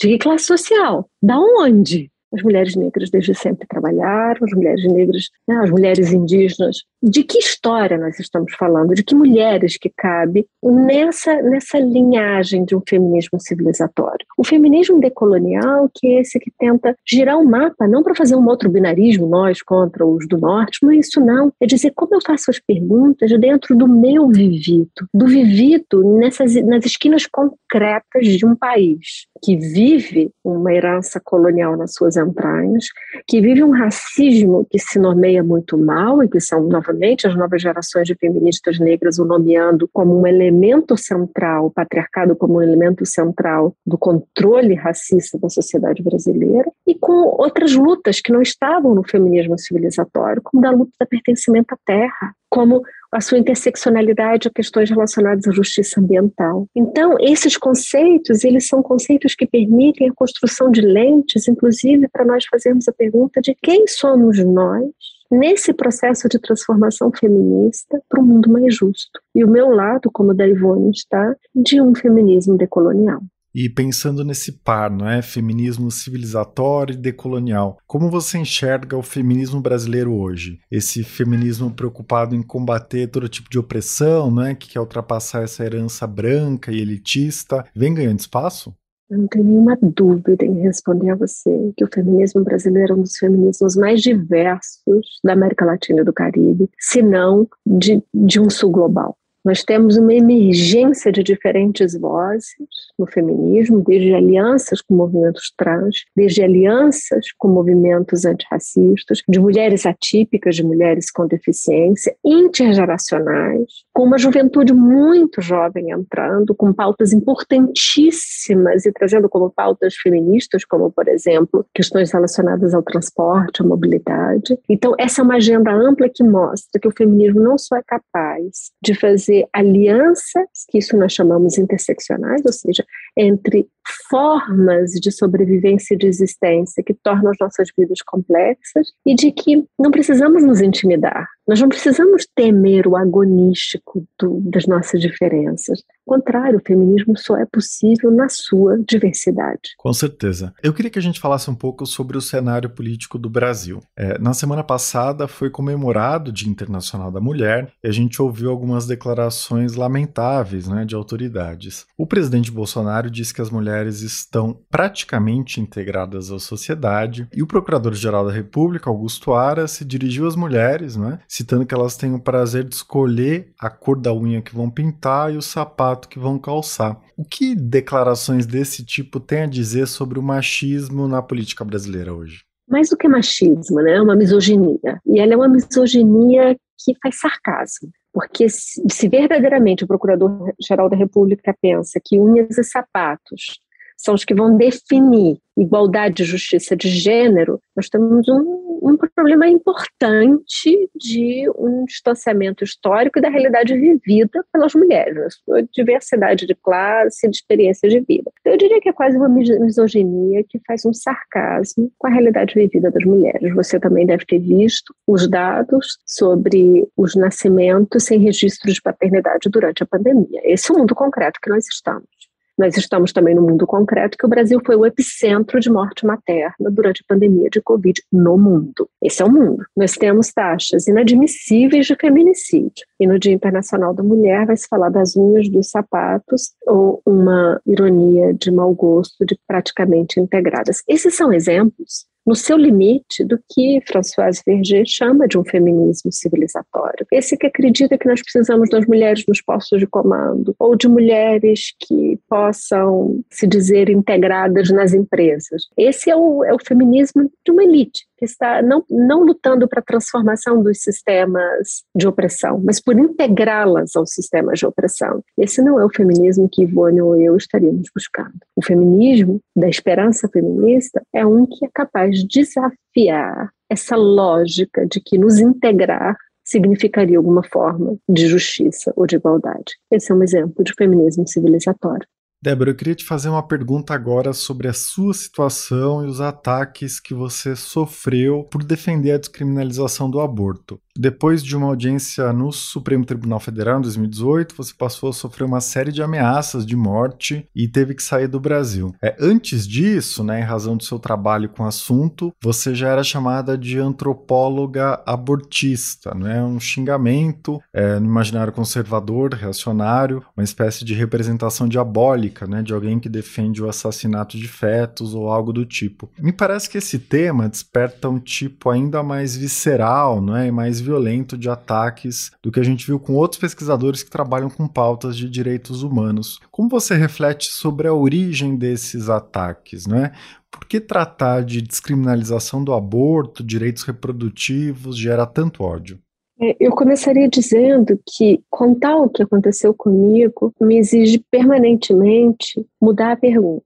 De 0.00 0.08
que 0.08 0.18
classe 0.18 0.44
social? 0.44 1.08
Da 1.22 1.38
onde? 1.38 2.10
As 2.32 2.42
mulheres 2.42 2.76
negras 2.76 3.10
desde 3.10 3.34
sempre 3.34 3.66
trabalharam, 3.66 4.44
as 4.44 4.52
mulheres 4.52 4.84
negras, 4.84 5.24
né, 5.48 5.56
as 5.62 5.70
mulheres 5.70 6.12
indígenas. 6.12 6.84
De 7.00 7.22
que 7.22 7.38
história 7.38 7.96
nós 7.96 8.18
estamos 8.18 8.52
falando? 8.54 8.92
De 8.92 9.04
que 9.04 9.14
mulheres 9.14 9.76
que 9.78 9.88
cabe 9.96 10.46
nessa, 10.62 11.40
nessa 11.42 11.78
linhagem 11.78 12.64
de 12.64 12.74
um 12.74 12.82
feminismo 12.86 13.40
civilizatório? 13.40 14.26
O 14.36 14.44
feminismo 14.44 14.98
decolonial, 14.98 15.88
que 15.94 16.08
é 16.08 16.20
esse 16.20 16.40
que 16.40 16.50
tenta 16.58 16.96
girar 17.08 17.38
o 17.38 17.42
um 17.42 17.44
mapa, 17.44 17.86
não 17.86 18.02
para 18.02 18.16
fazer 18.16 18.34
um 18.34 18.46
outro 18.46 18.68
binarismo, 18.68 19.28
nós 19.28 19.62
contra 19.62 20.04
os 20.04 20.26
do 20.26 20.38
norte, 20.38 20.80
não 20.82 20.90
é 20.90 20.96
isso 20.96 21.20
não. 21.20 21.52
É 21.60 21.66
dizer 21.66 21.92
como 21.94 22.16
eu 22.16 22.20
faço 22.20 22.50
as 22.50 22.58
perguntas 22.58 23.30
dentro 23.38 23.76
do 23.76 23.86
meu 23.86 24.28
vivido, 24.28 25.06
do 25.14 25.26
vivido 25.26 26.02
nessas, 26.18 26.54
nas 26.64 26.84
esquinas 26.84 27.26
concretas 27.26 28.26
de 28.26 28.44
um 28.44 28.56
país 28.56 29.28
que 29.42 29.56
vive 29.56 30.30
uma 30.44 30.72
herança 30.72 31.20
colonial 31.22 31.76
nas 31.76 31.94
suas 31.94 32.16
entranhas, 32.16 32.86
que 33.26 33.40
vive 33.40 33.62
um 33.62 33.70
racismo 33.70 34.66
que 34.70 34.78
se 34.78 34.98
nomeia 34.98 35.42
muito 35.42 35.78
mal 35.78 36.22
e 36.22 36.28
que 36.28 36.40
são 36.40 36.68
novamente 36.88 37.26
as 37.26 37.36
novas 37.36 37.60
gerações 37.60 38.06
de 38.06 38.14
feministas 38.14 38.78
negras 38.78 39.18
o 39.18 39.24
nomeando 39.24 39.88
como 39.92 40.18
um 40.18 40.26
elemento 40.26 40.96
central, 40.96 41.66
o 41.66 41.70
patriarcado 41.70 42.34
como 42.34 42.54
um 42.54 42.62
elemento 42.62 43.04
central 43.04 43.74
do 43.86 43.98
controle 43.98 44.74
racista 44.74 45.38
da 45.38 45.48
sociedade 45.48 46.02
brasileira, 46.02 46.70
e 46.86 46.94
com 46.94 47.36
outras 47.38 47.74
lutas 47.74 48.20
que 48.20 48.32
não 48.32 48.40
estavam 48.40 48.94
no 48.94 49.06
feminismo 49.06 49.58
civilizatório, 49.58 50.42
como 50.42 50.62
da 50.62 50.70
luta 50.70 50.92
da 50.98 51.06
pertencimento 51.06 51.74
à 51.74 51.78
terra, 51.84 52.34
como 52.48 52.82
a 53.12 53.20
sua 53.20 53.38
interseccionalidade 53.38 54.48
a 54.48 54.50
questões 54.50 54.90
relacionadas 54.90 55.46
à 55.46 55.50
justiça 55.50 56.00
ambiental. 56.00 56.66
Então, 56.74 57.16
esses 57.20 57.56
conceitos, 57.56 58.44
eles 58.44 58.66
são 58.66 58.82
conceitos 58.82 59.34
que 59.34 59.46
permitem 59.46 60.08
a 60.08 60.14
construção 60.14 60.70
de 60.70 60.80
lentes, 60.80 61.48
inclusive 61.48 62.08
para 62.08 62.24
nós 62.24 62.44
fazermos 62.46 62.88
a 62.88 62.92
pergunta 62.92 63.40
de 63.40 63.54
quem 63.62 63.86
somos 63.86 64.42
nós 64.44 65.17
nesse 65.30 65.72
processo 65.72 66.28
de 66.28 66.38
transformação 66.38 67.10
feminista 67.12 68.00
para 68.08 68.20
um 68.20 68.26
mundo 68.26 68.50
mais 68.50 68.74
justo. 68.74 69.20
E 69.34 69.44
o 69.44 69.48
meu 69.48 69.68
lado, 69.68 70.10
como 70.12 70.34
da 70.34 70.46
Ivone 70.46 70.90
está, 70.90 71.34
de 71.54 71.80
um 71.80 71.94
feminismo 71.94 72.56
decolonial. 72.56 73.20
E 73.54 73.68
pensando 73.68 74.24
nesse 74.24 74.52
par, 74.52 74.90
não 74.90 75.08
é? 75.08 75.22
Feminismo 75.22 75.90
civilizatório 75.90 76.94
e 76.94 76.96
decolonial. 76.96 77.78
Como 77.86 78.10
você 78.10 78.38
enxerga 78.38 78.96
o 78.96 79.02
feminismo 79.02 79.60
brasileiro 79.60 80.14
hoje? 80.14 80.58
Esse 80.70 81.02
feminismo 81.02 81.74
preocupado 81.74 82.34
em 82.34 82.42
combater 82.42 83.08
todo 83.08 83.28
tipo 83.28 83.48
de 83.50 83.58
opressão, 83.58 84.30
não 84.30 84.44
é? 84.44 84.54
Que 84.54 84.68
quer 84.68 84.80
ultrapassar 84.80 85.42
essa 85.42 85.64
herança 85.64 86.06
branca 86.06 86.70
e 86.70 86.78
elitista, 86.78 87.64
vem 87.74 87.94
ganhando 87.94 88.20
espaço? 88.20 88.74
Eu 89.10 89.18
não 89.18 89.26
tenho 89.26 89.44
nenhuma 89.44 89.78
dúvida 89.80 90.44
em 90.44 90.60
responder 90.60 91.10
a 91.10 91.14
você 91.14 91.72
que 91.76 91.84
o 91.84 91.88
feminismo 91.92 92.44
brasileiro 92.44 92.92
é 92.92 92.96
um 92.96 93.02
dos 93.02 93.16
feminismos 93.16 93.74
mais 93.74 94.02
diversos 94.02 95.18
da 95.24 95.32
América 95.32 95.64
Latina 95.64 96.02
e 96.02 96.04
do 96.04 96.12
Caribe, 96.12 96.68
se 96.78 97.00
não 97.00 97.48
de, 97.66 98.02
de 98.12 98.38
um 98.38 98.50
sul 98.50 98.70
global. 98.70 99.16
Nós 99.48 99.64
temos 99.64 99.96
uma 99.96 100.12
emergência 100.12 101.10
de 101.10 101.22
diferentes 101.22 101.98
vozes 101.98 102.52
no 102.98 103.06
feminismo, 103.06 103.82
desde 103.82 104.12
alianças 104.12 104.82
com 104.82 104.94
movimentos 104.94 105.54
trans, 105.56 106.04
desde 106.14 106.42
alianças 106.42 107.32
com 107.38 107.48
movimentos 107.48 108.26
antirracistas, 108.26 109.22
de 109.26 109.40
mulheres 109.40 109.86
atípicas, 109.86 110.54
de 110.54 110.62
mulheres 110.62 111.10
com 111.10 111.26
deficiência, 111.26 112.14
intergeracionais, 112.22 113.84
com 113.98 114.04
uma 114.04 114.16
juventude 114.16 114.72
muito 114.72 115.42
jovem 115.42 115.90
entrando, 115.90 116.54
com 116.54 116.72
pautas 116.72 117.12
importantíssimas 117.12 118.86
e 118.86 118.92
trazendo 118.92 119.28
como 119.28 119.50
pautas 119.50 119.96
feministas, 119.96 120.64
como, 120.64 120.92
por 120.92 121.08
exemplo, 121.08 121.66
questões 121.74 122.12
relacionadas 122.12 122.74
ao 122.74 122.82
transporte, 122.84 123.60
à 123.60 123.66
mobilidade. 123.66 124.56
Então, 124.68 124.94
essa 125.00 125.20
é 125.20 125.24
uma 125.24 125.34
agenda 125.34 125.72
ampla 125.72 126.08
que 126.08 126.22
mostra 126.22 126.80
que 126.80 126.86
o 126.86 126.96
feminismo 126.96 127.40
não 127.40 127.58
só 127.58 127.74
é 127.74 127.82
capaz 127.84 128.70
de 128.80 128.94
fazer 128.94 129.48
alianças, 129.52 130.46
que 130.70 130.78
isso 130.78 130.96
nós 130.96 131.12
chamamos 131.12 131.58
interseccionais, 131.58 132.42
ou 132.46 132.52
seja, 132.52 132.84
entre 133.16 133.66
formas 134.08 134.92
de 134.92 135.10
sobrevivência 135.10 135.94
e 135.94 135.98
de 135.98 136.06
existência 136.06 136.84
que 136.84 136.94
tornam 136.94 137.32
as 137.32 137.36
nossas 137.40 137.68
vidas 137.76 137.98
complexas 138.06 138.92
e 139.04 139.16
de 139.16 139.32
que 139.32 139.66
não 139.76 139.90
precisamos 139.90 140.44
nos 140.44 140.60
intimidar. 140.60 141.26
Nós 141.48 141.60
não 141.62 141.68
precisamos 141.70 142.26
temer 142.34 142.86
o 142.86 142.94
agonístico 142.94 144.06
do, 144.20 144.38
das 144.40 144.66
nossas 144.66 145.00
diferenças. 145.00 145.82
Contrário, 146.08 146.58
o 146.58 146.66
feminismo 146.66 147.18
só 147.18 147.36
é 147.36 147.44
possível 147.44 148.10
na 148.10 148.30
sua 148.30 148.78
diversidade. 148.78 149.74
Com 149.76 149.92
certeza. 149.92 150.54
Eu 150.62 150.72
queria 150.72 150.90
que 150.90 150.98
a 150.98 151.02
gente 151.02 151.20
falasse 151.20 151.50
um 151.50 151.54
pouco 151.54 151.84
sobre 151.84 152.16
o 152.16 152.20
cenário 152.22 152.70
político 152.70 153.18
do 153.18 153.28
Brasil. 153.28 153.82
É, 153.94 154.18
na 154.18 154.32
semana 154.32 154.64
passada 154.64 155.28
foi 155.28 155.50
comemorado 155.50 156.30
o 156.30 156.32
Dia 156.32 156.48
Internacional 156.48 157.10
da 157.10 157.20
Mulher 157.20 157.70
e 157.84 157.88
a 157.88 157.92
gente 157.92 158.22
ouviu 158.22 158.50
algumas 158.50 158.86
declarações 158.86 159.74
lamentáveis 159.74 160.66
né, 160.66 160.86
de 160.86 160.94
autoridades. 160.94 161.86
O 161.94 162.06
presidente 162.06 162.50
Bolsonaro 162.50 163.10
disse 163.10 163.34
que 163.34 163.42
as 163.42 163.50
mulheres 163.50 164.00
estão 164.00 164.58
praticamente 164.70 165.60
integradas 165.60 166.30
à 166.30 166.38
sociedade 166.38 167.28
e 167.34 167.42
o 167.42 167.46
Procurador-Geral 167.46 168.24
da 168.24 168.32
República, 168.32 168.88
Augusto 168.88 169.34
Aras, 169.34 169.72
se 169.72 169.84
dirigiu 169.84 170.26
às 170.26 170.34
mulheres, 170.34 170.96
né, 170.96 171.18
citando 171.28 171.66
que 171.66 171.74
elas 171.74 171.98
têm 171.98 172.14
o 172.14 172.20
prazer 172.20 172.64
de 172.64 172.74
escolher 172.74 173.52
a 173.60 173.68
cor 173.68 174.00
da 174.00 174.14
unha 174.14 174.40
que 174.40 174.54
vão 174.54 174.70
pintar 174.70 175.34
e 175.34 175.36
o 175.36 175.42
sapato 175.42 175.97
que 176.06 176.18
vão 176.18 176.38
calçar. 176.38 177.00
O 177.16 177.24
que 177.24 177.56
declarações 177.56 178.46
desse 178.46 178.84
tipo 178.84 179.18
têm 179.18 179.42
a 179.42 179.46
dizer 179.46 179.88
sobre 179.88 180.18
o 180.18 180.22
machismo 180.22 181.08
na 181.08 181.22
política 181.22 181.64
brasileira 181.64 182.14
hoje? 182.14 182.44
Mais 182.68 182.90
do 182.90 182.96
que 182.96 183.08
machismo, 183.08 183.80
né? 183.80 183.94
É 183.94 184.02
uma 184.02 184.14
misoginia. 184.14 185.00
E 185.06 185.18
ela 185.18 185.32
é 185.32 185.36
uma 185.36 185.48
misoginia 185.48 186.54
que 186.78 186.94
faz 187.02 187.18
sarcasmo. 187.18 187.90
Porque 188.12 188.48
se 188.48 189.08
verdadeiramente 189.08 189.84
o 189.84 189.86
Procurador-Geral 189.86 190.88
da 190.88 190.96
República 190.96 191.54
pensa 191.60 192.00
que 192.04 192.20
unhas 192.20 192.58
e 192.58 192.64
sapatos 192.64 193.58
são 193.98 194.14
os 194.14 194.24
que 194.24 194.34
vão 194.34 194.56
definir 194.56 195.38
igualdade 195.60 196.22
e 196.22 196.26
justiça 196.26 196.76
de 196.76 196.88
gênero, 196.88 197.60
nós 197.76 197.88
temos 197.88 198.28
um, 198.28 198.80
um, 198.82 198.96
problema 199.14 199.48
importante 199.48 200.88
de 200.94 201.50
um 201.56 201.84
distanciamento 201.84 202.62
histórico 202.62 203.20
da 203.20 203.28
realidade 203.28 203.74
vivida 203.74 204.44
pelas 204.52 204.74
mulheres, 204.74 205.34
sua 205.44 205.62
diversidade 205.72 206.46
de 206.46 206.54
classe 206.54 207.28
de 207.28 207.36
experiência 207.36 207.88
de 207.88 208.00
vida. 208.00 208.30
Eu 208.44 208.56
diria 208.56 208.80
que 208.80 208.88
é 208.88 208.92
quase 208.92 209.16
uma 209.16 209.28
misoginia 209.28 210.44
que 210.48 210.60
faz 210.66 210.84
um 210.86 210.92
sarcasmo 210.92 211.90
com 211.98 212.06
a 212.06 212.10
realidade 212.10 212.54
vivida 212.54 212.90
das 212.90 213.04
mulheres. 213.04 213.52
Você 213.54 213.80
também 213.80 214.06
deve 214.06 214.24
ter 214.24 214.38
visto 214.38 214.94
os 215.06 215.28
dados 215.28 215.98
sobre 216.06 216.86
os 216.96 217.16
nascimentos 217.16 218.04
sem 218.04 218.20
registro 218.20 218.72
de 218.72 218.80
paternidade 218.80 219.48
durante 219.50 219.82
a 219.82 219.86
pandemia. 219.86 220.40
Esse 220.44 220.70
é 220.70 220.74
o 220.74 220.78
mundo 220.78 220.94
concreto 220.94 221.40
que 221.42 221.50
nós 221.50 221.66
estamos. 221.66 222.17
Nós 222.58 222.76
estamos 222.76 223.12
também 223.12 223.36
no 223.36 223.42
mundo 223.42 223.66
concreto 223.66 224.18
que 224.18 224.26
o 224.26 224.28
Brasil 224.28 224.60
foi 224.66 224.74
o 224.74 224.84
epicentro 224.84 225.60
de 225.60 225.70
morte 225.70 226.04
materna 226.04 226.68
durante 226.70 227.02
a 227.02 227.14
pandemia 227.14 227.48
de 227.48 227.62
Covid 227.62 228.02
no 228.12 228.36
mundo. 228.36 228.90
Esse 229.00 229.22
é 229.22 229.24
o 229.24 229.30
mundo. 229.30 229.64
Nós 229.76 229.92
temos 229.92 230.32
taxas 230.32 230.88
inadmissíveis 230.88 231.86
de 231.86 231.94
feminicídio. 231.94 232.84
E 232.98 233.06
no 233.06 233.16
Dia 233.16 233.32
Internacional 233.32 233.94
da 233.94 234.02
Mulher 234.02 234.46
vai 234.46 234.56
se 234.56 234.66
falar 234.66 234.88
das 234.88 235.16
unhas 235.16 235.48
dos 235.48 235.70
sapatos 235.70 236.52
ou 236.66 237.00
uma 237.06 237.60
ironia 237.64 238.34
de 238.34 238.50
mau 238.50 238.74
gosto 238.74 239.24
de 239.24 239.38
praticamente 239.46 240.18
integradas. 240.18 240.82
Esses 240.88 241.14
são 241.14 241.32
exemplos 241.32 242.07
no 242.28 242.34
seu 242.34 242.58
limite 242.58 243.24
do 243.24 243.40
que 243.50 243.82
Françoise 243.88 244.42
Verger 244.46 244.84
chama 244.86 245.26
de 245.26 245.38
um 245.38 245.44
feminismo 245.44 246.12
civilizatório. 246.12 247.06
Esse 247.10 247.38
que 247.38 247.46
acredita 247.46 247.96
que 247.96 248.06
nós 248.06 248.20
precisamos 248.20 248.68
das 248.68 248.86
mulheres 248.86 249.24
nos 249.26 249.40
postos 249.40 249.80
de 249.80 249.86
comando, 249.86 250.54
ou 250.58 250.76
de 250.76 250.86
mulheres 250.88 251.72
que 251.80 252.18
possam 252.28 253.24
se 253.30 253.46
dizer 253.46 253.88
integradas 253.88 254.70
nas 254.70 254.92
empresas. 254.92 255.62
Esse 255.74 256.10
é 256.10 256.16
o, 256.16 256.44
é 256.44 256.52
o 256.52 256.58
feminismo 256.62 257.30
de 257.46 257.50
uma 257.50 257.64
elite, 257.64 258.06
que 258.18 258.26
está 258.26 258.60
não, 258.60 258.84
não 258.90 259.22
lutando 259.22 259.66
para 259.66 259.80
a 259.80 259.84
transformação 259.84 260.62
dos 260.62 260.82
sistemas 260.82 261.82
de 261.96 262.06
opressão, 262.06 262.60
mas 262.62 262.78
por 262.78 262.98
integrá-las 262.98 263.96
aos 263.96 264.12
sistemas 264.12 264.58
de 264.58 264.66
opressão. 264.66 265.22
Esse 265.38 265.62
não 265.62 265.80
é 265.80 265.84
o 265.84 265.90
feminismo 265.90 266.48
que 266.50 266.62
Ivone 266.62 267.00
ou 267.00 267.16
eu 267.16 267.36
estaríamos 267.36 267.88
buscando. 267.94 268.34
O 268.54 268.62
feminismo 268.62 269.40
da 269.56 269.68
esperança 269.68 270.28
feminista 270.28 271.00
é 271.14 271.24
um 271.24 271.46
que 271.46 271.64
é 271.64 271.68
capaz 271.72 272.17
de 272.18 272.26
desafiar 272.26 273.50
essa 273.70 273.96
lógica 273.96 274.86
de 274.86 275.00
que 275.00 275.18
nos 275.18 275.38
integrar 275.38 276.16
significaria 276.44 277.18
alguma 277.18 277.42
forma 277.44 277.98
de 278.08 278.26
justiça 278.26 278.92
ou 278.96 279.06
de 279.06 279.16
igualdade. 279.16 279.76
Esse 279.90 280.10
é 280.10 280.14
um 280.14 280.22
exemplo 280.22 280.64
de 280.64 280.72
feminismo 280.72 281.28
civilizatório. 281.28 282.06
Débora, 282.40 282.70
eu 282.70 282.74
queria 282.74 282.94
te 282.94 283.04
fazer 283.04 283.28
uma 283.28 283.46
pergunta 283.46 283.92
agora 283.92 284.32
sobre 284.32 284.68
a 284.68 284.72
sua 284.72 285.12
situação 285.12 286.04
e 286.04 286.08
os 286.08 286.20
ataques 286.20 287.00
que 287.00 287.12
você 287.12 287.56
sofreu 287.56 288.44
por 288.44 288.62
defender 288.62 289.10
a 289.10 289.18
descriminalização 289.18 290.08
do 290.08 290.20
aborto. 290.20 290.80
Depois 291.00 291.44
de 291.44 291.56
uma 291.56 291.68
audiência 291.68 292.32
no 292.32 292.50
Supremo 292.50 293.04
Tribunal 293.04 293.38
Federal 293.38 293.78
em 293.78 293.82
2018, 293.82 294.52
você 294.56 294.74
passou 294.76 295.10
a 295.10 295.12
sofrer 295.12 295.44
uma 295.44 295.60
série 295.60 295.92
de 295.92 296.02
ameaças 296.02 296.66
de 296.66 296.74
morte 296.74 297.48
e 297.54 297.68
teve 297.68 297.94
que 297.94 298.02
sair 298.02 298.26
do 298.26 298.40
Brasil. 298.40 298.92
É, 299.00 299.16
antes 299.20 299.64
disso, 299.64 300.24
né, 300.24 300.40
em 300.40 300.42
razão 300.42 300.76
do 300.76 300.82
seu 300.82 300.98
trabalho 300.98 301.50
com 301.50 301.62
o 301.62 301.66
assunto, 301.66 302.32
você 302.42 302.74
já 302.74 302.88
era 302.88 303.04
chamada 303.04 303.56
de 303.56 303.78
antropóloga 303.78 305.00
abortista, 305.06 306.12
né, 306.16 306.42
um 306.42 306.58
xingamento 306.58 307.60
é, 307.72 308.00
no 308.00 308.06
imaginário 308.06 308.52
conservador, 308.52 309.34
reacionário, 309.34 310.24
uma 310.36 310.42
espécie 310.42 310.84
de 310.84 310.94
representação 310.94 311.68
diabólica, 311.68 312.44
né, 312.44 312.60
de 312.60 312.74
alguém 312.74 312.98
que 312.98 313.08
defende 313.08 313.62
o 313.62 313.68
assassinato 313.68 314.36
de 314.36 314.48
fetos 314.48 315.14
ou 315.14 315.30
algo 315.30 315.52
do 315.52 315.64
tipo. 315.64 316.10
Me 316.18 316.32
parece 316.32 316.68
que 316.68 316.78
esse 316.78 316.98
tema 316.98 317.48
desperta 317.48 318.08
um 318.08 318.18
tipo 318.18 318.68
ainda 318.68 319.00
mais 319.00 319.36
visceral, 319.36 320.20
não 320.20 320.36
é, 320.36 320.48
e 320.48 320.50
mais 320.50 320.87
violento 320.88 321.36
de 321.36 321.48
ataques 321.48 322.30
do 322.42 322.50
que 322.50 322.60
a 322.60 322.62
gente 322.62 322.86
viu 322.86 322.98
com 322.98 323.14
outros 323.14 323.40
pesquisadores 323.40 324.02
que 324.02 324.10
trabalham 324.10 324.48
com 324.48 324.66
pautas 324.66 325.16
de 325.16 325.28
direitos 325.28 325.82
humanos. 325.82 326.40
Como 326.50 326.68
você 326.68 326.94
reflete 326.94 327.52
sobre 327.52 327.86
a 327.86 327.94
origem 327.94 328.56
desses 328.56 329.08
ataques, 329.08 329.86
né? 329.86 330.12
Por 330.50 330.66
que 330.66 330.80
tratar 330.80 331.44
de 331.44 331.60
descriminalização 331.60 332.64
do 332.64 332.72
aborto, 332.72 333.44
direitos 333.44 333.82
reprodutivos, 333.82 334.96
gera 334.96 335.26
tanto 335.26 335.62
ódio? 335.62 335.98
É, 336.40 336.56
eu 336.58 336.70
começaria 336.70 337.28
dizendo 337.28 338.00
que 338.06 338.40
contar 338.48 338.96
o 338.96 339.10
que 339.10 339.22
aconteceu 339.22 339.74
comigo 339.74 340.52
me 340.60 340.78
exige 340.78 341.22
permanentemente 341.30 342.64
mudar 342.80 343.12
a 343.12 343.16
pergunta 343.16 343.64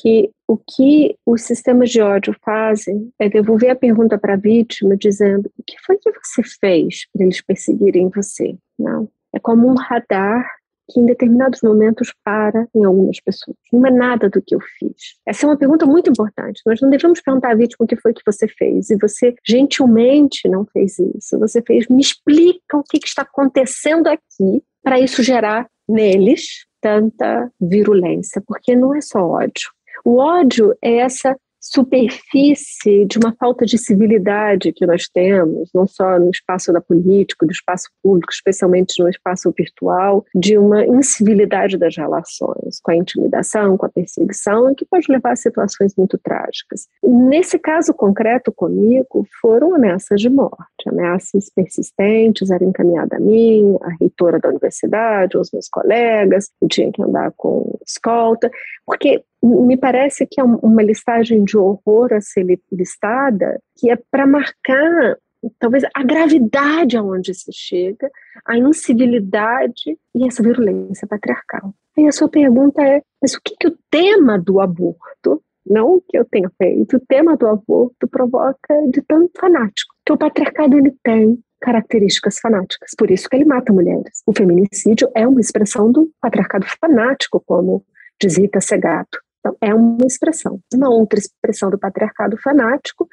que 0.00 0.30
o 0.46 0.56
que 0.56 1.16
os 1.24 1.42
sistemas 1.42 1.90
de 1.90 2.00
ódio 2.00 2.34
fazem 2.44 3.10
é 3.18 3.28
devolver 3.28 3.70
a 3.70 3.76
pergunta 3.76 4.18
para 4.18 4.34
a 4.34 4.38
vítima 4.38 4.96
dizendo 4.96 5.50
o 5.58 5.62
que 5.62 5.76
foi 5.84 5.96
que 5.98 6.10
você 6.10 6.42
fez 6.60 7.06
para 7.12 7.24
eles 7.24 7.40
perseguirem 7.40 8.10
você? 8.10 8.56
Não. 8.78 9.08
É 9.32 9.38
como 9.38 9.68
um 9.68 9.74
radar 9.74 10.44
que 10.90 11.00
em 11.00 11.06
determinados 11.06 11.60
momentos 11.62 12.12
para 12.22 12.68
em 12.74 12.84
algumas 12.84 13.18
pessoas. 13.20 13.56
Não 13.72 13.86
é 13.86 13.90
nada 13.90 14.28
do 14.28 14.42
que 14.42 14.54
eu 14.54 14.60
fiz. 14.78 15.16
Essa 15.26 15.46
é 15.46 15.48
uma 15.48 15.56
pergunta 15.56 15.86
muito 15.86 16.10
importante. 16.10 16.60
Nós 16.66 16.80
não 16.80 16.90
devemos 16.90 17.20
perguntar 17.22 17.52
à 17.52 17.54
vítima 17.54 17.84
o 17.84 17.86
que 17.86 17.96
foi 17.96 18.12
que 18.12 18.22
você 18.24 18.46
fez. 18.46 18.90
E 18.90 18.96
você 18.96 19.34
gentilmente 19.46 20.46
não 20.48 20.66
fez 20.66 20.98
isso. 20.98 21.38
Você 21.38 21.62
fez, 21.62 21.88
me 21.88 22.02
explica 22.02 22.76
o 22.76 22.82
que, 22.82 22.98
que 22.98 23.08
está 23.08 23.22
acontecendo 23.22 24.08
aqui 24.08 24.62
para 24.82 25.00
isso 25.00 25.22
gerar 25.22 25.66
neles 25.88 26.66
tanta 26.84 27.50
virulência, 27.58 28.42
porque 28.46 28.76
não 28.76 28.94
é 28.94 29.00
só 29.00 29.18
ódio. 29.20 29.70
O 30.04 30.18
ódio 30.18 30.76
é 30.82 30.98
essa 30.98 31.34
superfície 31.64 33.06
de 33.06 33.18
uma 33.18 33.34
falta 33.40 33.64
de 33.64 33.78
civilidade 33.78 34.70
que 34.70 34.84
nós 34.84 35.08
temos, 35.08 35.70
não 35.74 35.86
só 35.86 36.18
no 36.18 36.30
espaço 36.30 36.70
da 36.72 36.80
política, 36.80 37.46
do 37.46 37.52
espaço 37.52 37.88
público, 38.02 38.30
especialmente 38.30 39.02
no 39.02 39.08
espaço 39.08 39.50
virtual, 39.56 40.24
de 40.34 40.58
uma 40.58 40.84
incivilidade 40.84 41.78
das 41.78 41.96
relações, 41.96 42.80
com 42.82 42.90
a 42.90 42.96
intimidação, 42.96 43.78
com 43.78 43.86
a 43.86 43.88
perseguição, 43.88 44.74
que 44.74 44.84
pode 44.84 45.10
levar 45.10 45.32
a 45.32 45.36
situações 45.36 45.94
muito 45.96 46.18
trágicas. 46.18 46.86
Nesse 47.02 47.58
caso 47.58 47.94
concreto 47.94 48.52
comigo, 48.52 49.26
foram 49.40 49.74
ameaças 49.74 50.20
de 50.20 50.28
morte, 50.28 50.86
ameaças 50.86 51.50
persistentes, 51.54 52.50
era 52.50 52.62
encaminhada 52.62 53.16
a 53.16 53.20
mim, 53.20 53.74
a 53.80 53.88
reitora 53.98 54.38
da 54.38 54.50
universidade, 54.50 55.36
aos 55.38 55.50
meus 55.50 55.68
colegas, 55.68 56.50
eu 56.60 56.68
tinha 56.68 56.92
que 56.92 57.02
andar 57.02 57.32
com 57.38 57.78
escolta, 57.86 58.50
porque 58.84 59.24
me 59.44 59.76
parece 59.76 60.26
que 60.26 60.40
é 60.40 60.44
uma 60.44 60.82
listagem 60.82 61.44
de 61.44 61.56
horror 61.56 62.12
a 62.12 62.20
ser 62.20 62.46
listada 62.72 63.60
que 63.76 63.90
é 63.90 63.98
para 64.10 64.26
marcar 64.26 65.18
talvez 65.58 65.84
a 65.94 66.02
gravidade 66.02 66.96
aonde 66.96 67.34
se 67.34 67.52
chega, 67.52 68.10
a 68.46 68.56
incivilidade 68.56 69.98
e 70.14 70.26
essa 70.26 70.42
virulência 70.42 71.06
patriarcal. 71.06 71.74
E 71.96 72.06
a 72.06 72.12
sua 72.12 72.28
pergunta 72.28 72.82
é, 72.82 73.02
mas 73.20 73.34
o 73.34 73.40
que, 73.44 73.54
que 73.58 73.68
o 73.68 73.78
tema 73.90 74.38
do 74.38 74.60
aborto, 74.60 75.42
não 75.66 75.96
o 75.96 76.00
que 76.00 76.18
eu 76.18 76.24
tenha 76.24 76.50
feito, 76.58 76.96
o 76.96 77.00
tema 77.00 77.36
do 77.36 77.46
aborto 77.46 78.08
provoca 78.08 78.74
de 78.90 79.02
tanto 79.02 79.30
fanático? 79.38 79.94
Que 80.04 80.12
o 80.12 80.18
patriarcado 80.18 80.76
ele 80.76 80.94
tem 81.02 81.38
características 81.60 82.38
fanáticas, 82.38 82.90
por 82.96 83.10
isso 83.10 83.28
que 83.28 83.36
ele 83.36 83.46
mata 83.46 83.72
mulheres. 83.72 84.22
O 84.26 84.34
feminicídio 84.36 85.10
é 85.14 85.26
uma 85.26 85.40
expressão 85.40 85.90
do 85.90 86.10
patriarcado 86.20 86.66
fanático, 86.80 87.42
como 87.46 87.84
diz 88.20 88.36
Rita 88.36 88.60
Segato. 88.60 89.23
Então, 89.44 89.56
é 89.60 89.74
uma 89.74 90.06
expressão. 90.06 90.58
Uma 90.72 90.88
outra 90.88 91.18
expressão 91.18 91.70
do 91.70 91.78
patriarcado 91.78 92.38
fanático 92.38 93.06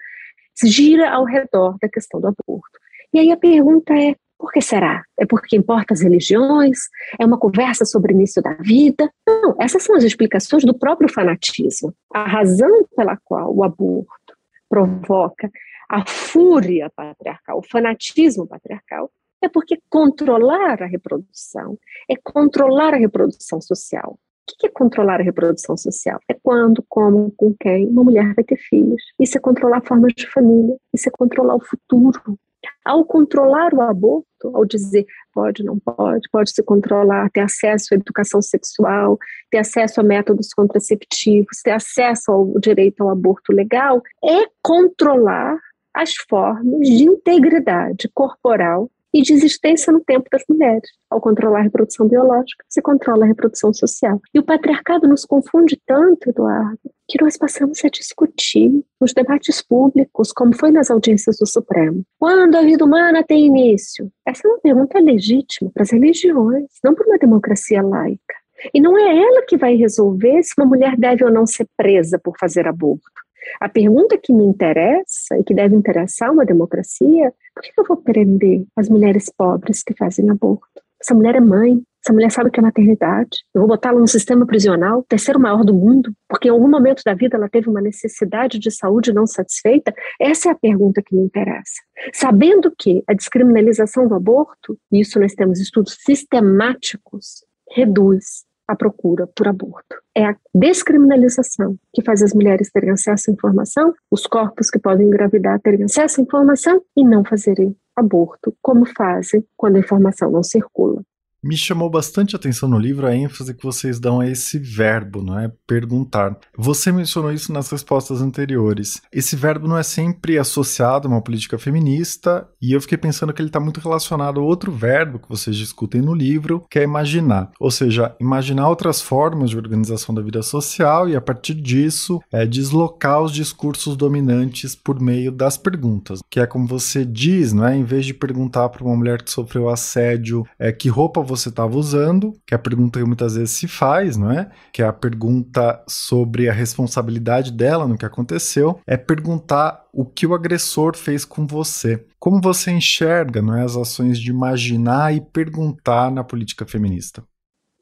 gira 0.64 1.12
ao 1.12 1.26
redor 1.26 1.76
da 1.82 1.90
questão 1.90 2.22
do 2.22 2.28
aborto. 2.28 2.80
E 3.14 3.20
aí 3.20 3.32
a 3.32 3.38
pergunta 3.38 3.94
é: 3.94 4.16
por 4.38 4.52
que 4.52 4.62
será? 4.62 5.04
É 5.20 5.26
porque 5.26 5.58
importa 5.58 5.94
as 5.94 6.02
religiões? 6.02 6.80
É 7.20 7.26
uma 7.26 7.38
conversa 7.38 7.84
sobre 7.84 8.14
o 8.14 8.16
início 8.16 8.42
da 8.42 8.54
vida? 8.54 9.12
Não, 9.28 9.56
essas 9.60 9.84
são 9.84 9.96
as 9.96 10.04
explicações 10.04 10.64
do 10.64 10.78
próprio 10.78 11.12
fanatismo. 11.12 11.94
A 12.14 12.26
razão 12.26 12.88
pela 12.96 13.18
qual 13.18 13.54
o 13.54 13.64
aborto 13.64 14.36
provoca 14.70 15.52
a 15.90 16.08
fúria 16.08 16.90
patriarcal, 16.96 17.60
o 17.60 17.70
fanatismo 17.70 18.48
patriarcal, 18.48 19.12
é 19.44 19.50
porque 19.50 19.78
controlar 19.90 20.82
a 20.82 20.86
reprodução 20.86 21.78
é 22.10 22.16
controlar 22.16 22.94
a 22.94 22.98
reprodução 22.98 23.60
social. 23.60 24.18
O 24.54 24.58
que 24.60 24.68
é 24.68 24.70
controlar 24.70 25.20
a 25.20 25.24
reprodução 25.24 25.78
social? 25.78 26.20
É 26.30 26.36
quando, 26.42 26.84
como, 26.88 27.32
com 27.38 27.54
quem 27.60 27.88
uma 27.88 28.04
mulher 28.04 28.34
vai 28.34 28.44
ter 28.44 28.58
filhos. 28.58 29.02
Isso 29.20 29.38
é 29.38 29.42
controlar 29.42 29.82
formas 29.82 30.14
de 30.16 30.28
família. 30.28 30.76
Isso 30.94 31.10
é 31.10 31.12
controlar 31.12 31.56
o 31.56 31.64
futuro. 31.64 32.38
Ao 32.86 33.04
controlar 33.06 33.74
o 33.74 33.82
aborto, 33.82 34.26
ao 34.54 34.66
dizer 34.66 35.06
pode, 35.34 35.64
não 35.64 35.80
pode, 35.80 36.30
pode 36.32 36.52
se 36.52 36.64
controlar, 36.64 37.30
ter 37.32 37.42
acesso 37.42 37.94
à 37.94 37.96
educação 37.96 38.42
sexual, 38.42 39.18
ter 39.50 39.60
acesso 39.60 40.00
a 40.00 40.04
métodos 40.04 40.54
contraceptivos, 40.54 41.62
ter 41.64 41.72
acesso 41.72 42.32
ao 42.32 42.60
direito 42.60 43.02
ao 43.02 43.10
aborto 43.10 43.54
legal, 43.54 44.02
é 44.24 44.46
controlar 44.62 45.58
as 45.94 46.14
formas 46.30 46.88
de 46.88 47.04
integridade 47.04 48.10
corporal 48.14 48.90
e 49.14 49.22
de 49.22 49.34
existência 49.34 49.92
no 49.92 50.00
tempo 50.02 50.28
das 50.32 50.44
mulheres. 50.48 50.90
Ao 51.10 51.20
controlar 51.20 51.60
a 51.60 51.64
reprodução 51.64 52.08
biológica, 52.08 52.64
se 52.70 52.82
controla 52.82 53.26
a 53.26 53.28
reprodução 53.28 53.74
social. 53.74 54.20
E 54.34 54.40
o 54.40 54.44
patriarcado 54.44 55.08
nos 55.08 55.26
confunde 55.26 55.80
tanto, 55.86 56.30
Eduardo, 56.30 56.80
que 57.08 57.22
nós 57.22 57.38
passamos 57.38 57.84
a 57.84 57.90
discutir 57.90 58.72
nos 59.00 59.14
debates 59.14 59.62
públicos, 59.62 60.32
como 60.32 60.56
foi 60.56 60.72
nas 60.72 60.90
audiências 60.90 61.38
do 61.38 61.46
Supremo. 61.46 62.04
Quando 62.18 62.56
a 62.56 62.62
vida 62.62 62.86
humana 62.86 63.24
tem 63.24 63.46
início? 63.46 64.10
Essa 64.26 64.48
é 64.48 64.52
uma 64.52 64.60
pergunta 64.60 65.00
legítima 65.00 65.70
para 65.74 65.84
as 65.84 65.92
religiões, 65.92 66.68
não 66.84 66.96
para 66.96 67.08
uma 67.08 67.18
democracia 67.18 67.82
laica. 67.82 68.42
E 68.74 68.80
não 68.80 68.98
é 68.98 69.18
ela 69.18 69.44
que 69.48 69.58
vai 69.58 69.76
resolver 69.76 70.44
se 70.44 70.54
uma 70.58 70.68
mulher 70.68 70.96
deve 70.96 71.24
ou 71.26 71.32
não 71.32 71.46
ser 71.46 71.68
presa 71.76 72.20
por 72.20 72.38
fazer 72.40 72.68
aborto. 72.68 73.21
A 73.60 73.70
pergunta 73.70 74.18
que 74.18 74.34
me 74.34 74.44
interessa 74.44 75.38
e 75.38 75.44
que 75.44 75.54
deve 75.54 75.76
interessar 75.76 76.32
uma 76.32 76.46
democracia, 76.46 77.34
por 77.54 77.64
que 77.64 77.72
eu 77.78 77.86
vou 77.86 77.98
prender 77.98 78.66
as 78.76 78.90
mulheres 78.90 79.32
pobres 79.36 79.84
que 79.84 79.96
fazem 79.96 80.30
aborto? 80.30 80.82
Essa 81.02 81.16
mulher 81.16 81.36
é 81.36 81.40
mãe, 81.40 81.82
essa 82.04 82.14
mulher 82.14 82.32
sabe 82.32 82.50
o 82.50 82.52
que 82.52 82.60
é 82.60 82.64
maternidade. 82.64 83.44
Eu 83.54 83.62
vou 83.62 83.68
botá-la 83.68 84.00
no 84.00 84.08
sistema 84.08 84.46
prisional, 84.46 85.04
terceiro 85.08 85.40
maior 85.40 85.64
do 85.64 85.74
mundo, 85.74 86.12
porque 86.28 86.48
em 86.48 86.52
algum 86.52 86.70
momento 86.70 87.04
da 87.04 87.14
vida 87.14 87.38
ela 87.38 87.50
teve 87.50 87.70
uma 87.70 87.82
necessidade 87.82 88.58
de 88.58 88.72
saúde 88.72 89.14
não 89.14 89.28
satisfeita? 89.28 89.94
Essa 90.20 90.50
é 90.50 90.52
a 90.52 90.56
pergunta 90.56 91.02
que 91.04 91.16
me 91.16 91.24
interessa. 91.24 91.82
Sabendo 92.14 92.72
que 92.78 93.04
a 93.08 93.14
descriminalização 93.14 94.08
do 94.08 94.16
aborto, 94.16 94.78
e 94.92 95.02
isso 95.02 95.20
nós 95.20 95.34
temos 95.34 95.60
estudos 95.60 95.98
sistemáticos, 96.04 97.46
reduz 97.72 98.46
a 98.72 98.76
procura 98.76 99.28
por 99.36 99.48
aborto. 99.48 99.98
É 100.16 100.26
a 100.26 100.36
descriminalização 100.54 101.76
que 101.94 102.04
faz 102.04 102.22
as 102.22 102.34
mulheres 102.34 102.72
terem 102.72 102.92
acesso 102.92 103.30
à 103.30 103.34
informação, 103.34 103.94
os 104.10 104.26
corpos 104.26 104.70
que 104.70 104.80
podem 104.80 105.08
engravidar 105.08 105.60
terem 105.60 105.84
acesso 105.84 106.22
à 106.22 106.24
informação 106.24 106.82
e 106.96 107.04
não 107.04 107.24
fazerem 107.24 107.76
aborto, 107.96 108.56
como 108.62 108.86
fazem 108.86 109.44
quando 109.58 109.76
a 109.76 109.80
informação 109.80 110.32
não 110.32 110.44
circula. 110.44 111.02
Me 111.44 111.58
chamou 111.58 111.90
bastante 111.90 112.36
atenção 112.36 112.70
no 112.70 112.78
livro 112.78 113.08
a 113.08 113.16
ênfase 113.16 113.56
que 113.56 113.64
vocês 113.64 114.00
dão 114.00 114.20
a 114.20 114.28
esse 114.28 114.60
verbo, 114.60 115.24
não 115.24 115.40
é? 115.40 115.52
Perguntar. 115.66 116.38
Você 116.56 116.92
mencionou 116.92 117.32
isso 117.32 117.52
nas 117.52 117.68
respostas 117.72 118.22
anteriores. 118.22 119.02
Esse 119.12 119.36
verbo 119.36 119.68
não 119.68 119.76
é 119.76 119.82
sempre 119.82 120.38
associado 120.38 121.08
a 121.08 121.12
uma 121.12 121.22
política 121.22 121.58
feminista 121.58 122.48
E 122.62 122.74
eu 122.74 122.82
fiquei 122.82 122.98
pensando 122.98 123.34
que 123.34 123.42
ele 123.42 123.50
está 123.50 123.60
muito 123.60 123.80
relacionado 123.80 124.40
a 124.40 124.44
outro 124.44 124.72
verbo 124.72 125.18
que 125.18 125.28
vocês 125.28 125.56
discutem 125.56 126.00
no 126.00 126.14
livro, 126.14 126.64
que 126.70 126.78
é 126.78 126.84
imaginar. 126.84 127.52
Ou 127.60 127.72
seja, 127.72 128.16
imaginar 128.20 128.70
outras 128.70 129.02
formas 129.02 129.50
de 129.50 129.58
organização 129.58 130.14
da 130.14 130.22
vida 130.22 130.44
social 130.44 131.10
e, 131.10 131.16
a 131.16 131.22
partir 131.22 131.56
disso, 131.56 132.22
é, 132.32 132.46
deslocar 132.46 133.22
os 133.22 133.32
discursos 133.32 133.96
dominantes 133.96 134.76
por 134.76 135.02
meio 135.02 135.32
das 135.32 135.58
perguntas. 135.58 136.20
Que 136.30 136.40
é 136.40 136.46
como 136.46 136.68
você 136.68 137.04
diz, 137.04 137.52
não 137.52 137.66
é? 137.66 137.76
Em 137.76 137.84
vez 137.84 138.06
de 138.06 138.14
perguntar 138.14 138.70
para 138.70 138.84
uma 138.84 138.96
mulher 138.96 139.24
que 139.24 139.32
sofreu 139.32 139.68
assédio 139.68 140.46
é, 140.60 140.72
que 140.72 140.88
roupa 140.88 141.22
você 141.22 141.50
estava 141.50 141.76
usando, 141.76 142.34
que 142.46 142.54
é 142.54 142.56
a 142.56 142.60
pergunta 142.60 143.00
que 143.00 143.06
muitas 143.06 143.36
vezes 143.36 143.52
se 143.52 143.68
faz, 143.68 144.18
não 144.18 144.32
é? 144.32 144.50
Que 144.72 144.84
é 144.84 144.86
a 144.86 144.94
pergunta 144.94 145.84
sobre 145.88 146.48
a 146.48 146.54
responsabilidade 146.54 147.52
dela 147.52 147.88
no 147.88 147.98
que 147.98 148.06
aconteceu, 148.06 148.80
é 148.86 148.96
perguntar 148.98 149.82
o 149.94 150.06
que 150.06 150.26
o 150.26 150.34
agressor 150.34 150.96
fez 150.96 151.26
com 151.26 151.46
você. 151.46 152.06
Como 152.22 152.40
você 152.40 152.70
enxerga 152.70 153.42
não 153.42 153.58
é, 153.58 153.64
as 153.64 153.76
ações 153.76 154.20
de 154.20 154.30
imaginar 154.30 155.12
e 155.12 155.20
perguntar 155.20 156.12
na 156.12 156.24
política 156.24 156.68
feminista? 156.68 157.24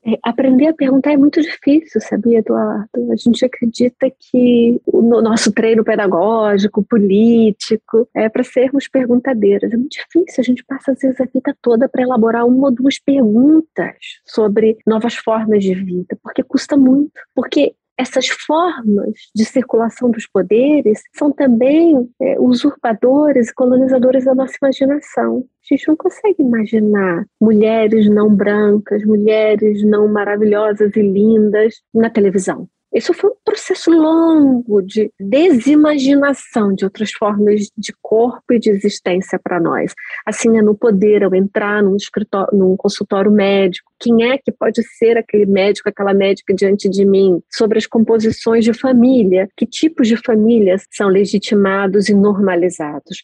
É, 0.06 0.18
aprender 0.24 0.68
a 0.68 0.74
perguntar 0.74 1.12
é 1.12 1.18
muito 1.18 1.42
difícil, 1.42 2.00
sabia, 2.00 2.40
Eduardo? 2.40 3.12
A 3.12 3.18
gente 3.18 3.44
acredita 3.44 4.10
que 4.18 4.80
o 4.86 5.02
nosso 5.02 5.52
treino 5.52 5.84
pedagógico, 5.84 6.82
político, 6.82 8.08
é 8.16 8.30
para 8.30 8.46
sermos 8.46 8.88
perguntadeiras. 8.88 9.74
É 9.74 9.76
muito 9.76 9.92
difícil, 9.92 10.40
a 10.40 10.44
gente 10.44 10.64
passa 10.64 10.94
às 10.94 11.00
vezes 11.00 11.20
a 11.20 11.26
vida 11.26 11.54
toda 11.62 11.90
para 11.90 12.04
elaborar 12.04 12.48
uma 12.48 12.70
ou 12.70 12.74
duas 12.74 12.98
perguntas 12.98 13.98
sobre 14.26 14.78
novas 14.88 15.16
formas 15.16 15.66
de 15.66 15.76
vida, 15.76 16.18
porque 16.24 16.44
custa 16.44 16.78
muito. 16.78 17.12
Porque 17.36 17.76
essas 18.00 18.28
formas 18.30 19.14
de 19.36 19.44
circulação 19.44 20.10
dos 20.10 20.26
poderes 20.26 21.02
são 21.14 21.34
também 21.34 22.10
é, 22.22 22.40
usurpadores 22.40 23.50
e 23.50 23.54
colonizadores 23.54 24.24
da 24.24 24.34
nossa 24.34 24.54
imaginação. 24.62 25.46
A 25.70 25.76
gente 25.76 25.86
não 25.90 25.98
consegue 25.98 26.42
imaginar 26.42 27.26
mulheres 27.42 28.10
não 28.10 28.34
brancas, 28.34 29.04
mulheres 29.04 29.84
não 29.84 30.08
maravilhosas 30.08 30.96
e 30.96 31.02
lindas 31.02 31.76
na 31.94 32.10
televisão. 32.10 32.70
Isso 32.94 33.14
foi 33.14 33.30
um 33.30 33.36
processo 33.46 33.92
longo 33.92 34.82
de 34.82 35.12
desimaginação 35.20 36.74
de 36.74 36.84
outras 36.84 37.12
formas 37.12 37.72
de 37.78 37.94
corpo 38.02 38.52
e 38.52 38.60
de 38.60 38.72
existência 38.72 39.40
para 39.42 39.60
nós. 39.60 39.94
Assim 40.26 40.58
é 40.58 40.62
no 40.62 40.76
poder, 40.76 41.24
ao 41.24 41.36
entrar 41.36 41.84
num, 41.84 41.96
escritório, 41.96 42.58
num 42.58 42.76
consultório 42.76 43.32
médico, 43.32 43.92
quem 44.00 44.32
é 44.32 44.38
que 44.38 44.52
pode 44.52 44.82
ser 44.98 45.18
aquele 45.18 45.46
médico, 45.46 45.88
aquela 45.88 46.14
médica 46.14 46.54
diante 46.54 46.90
de 46.90 47.06
mim? 47.06 47.42
Sobre 47.52 47.78
as 47.78 47.86
composições 47.86 48.66
de 48.66 48.74
família, 48.74 49.48
que 49.56 49.68
tipos 49.68 50.08
de 50.08 50.18
famílias 50.18 50.86
são 50.90 51.08
legitimados 51.08 52.10
e 52.10 52.14
normalizados 52.16 53.22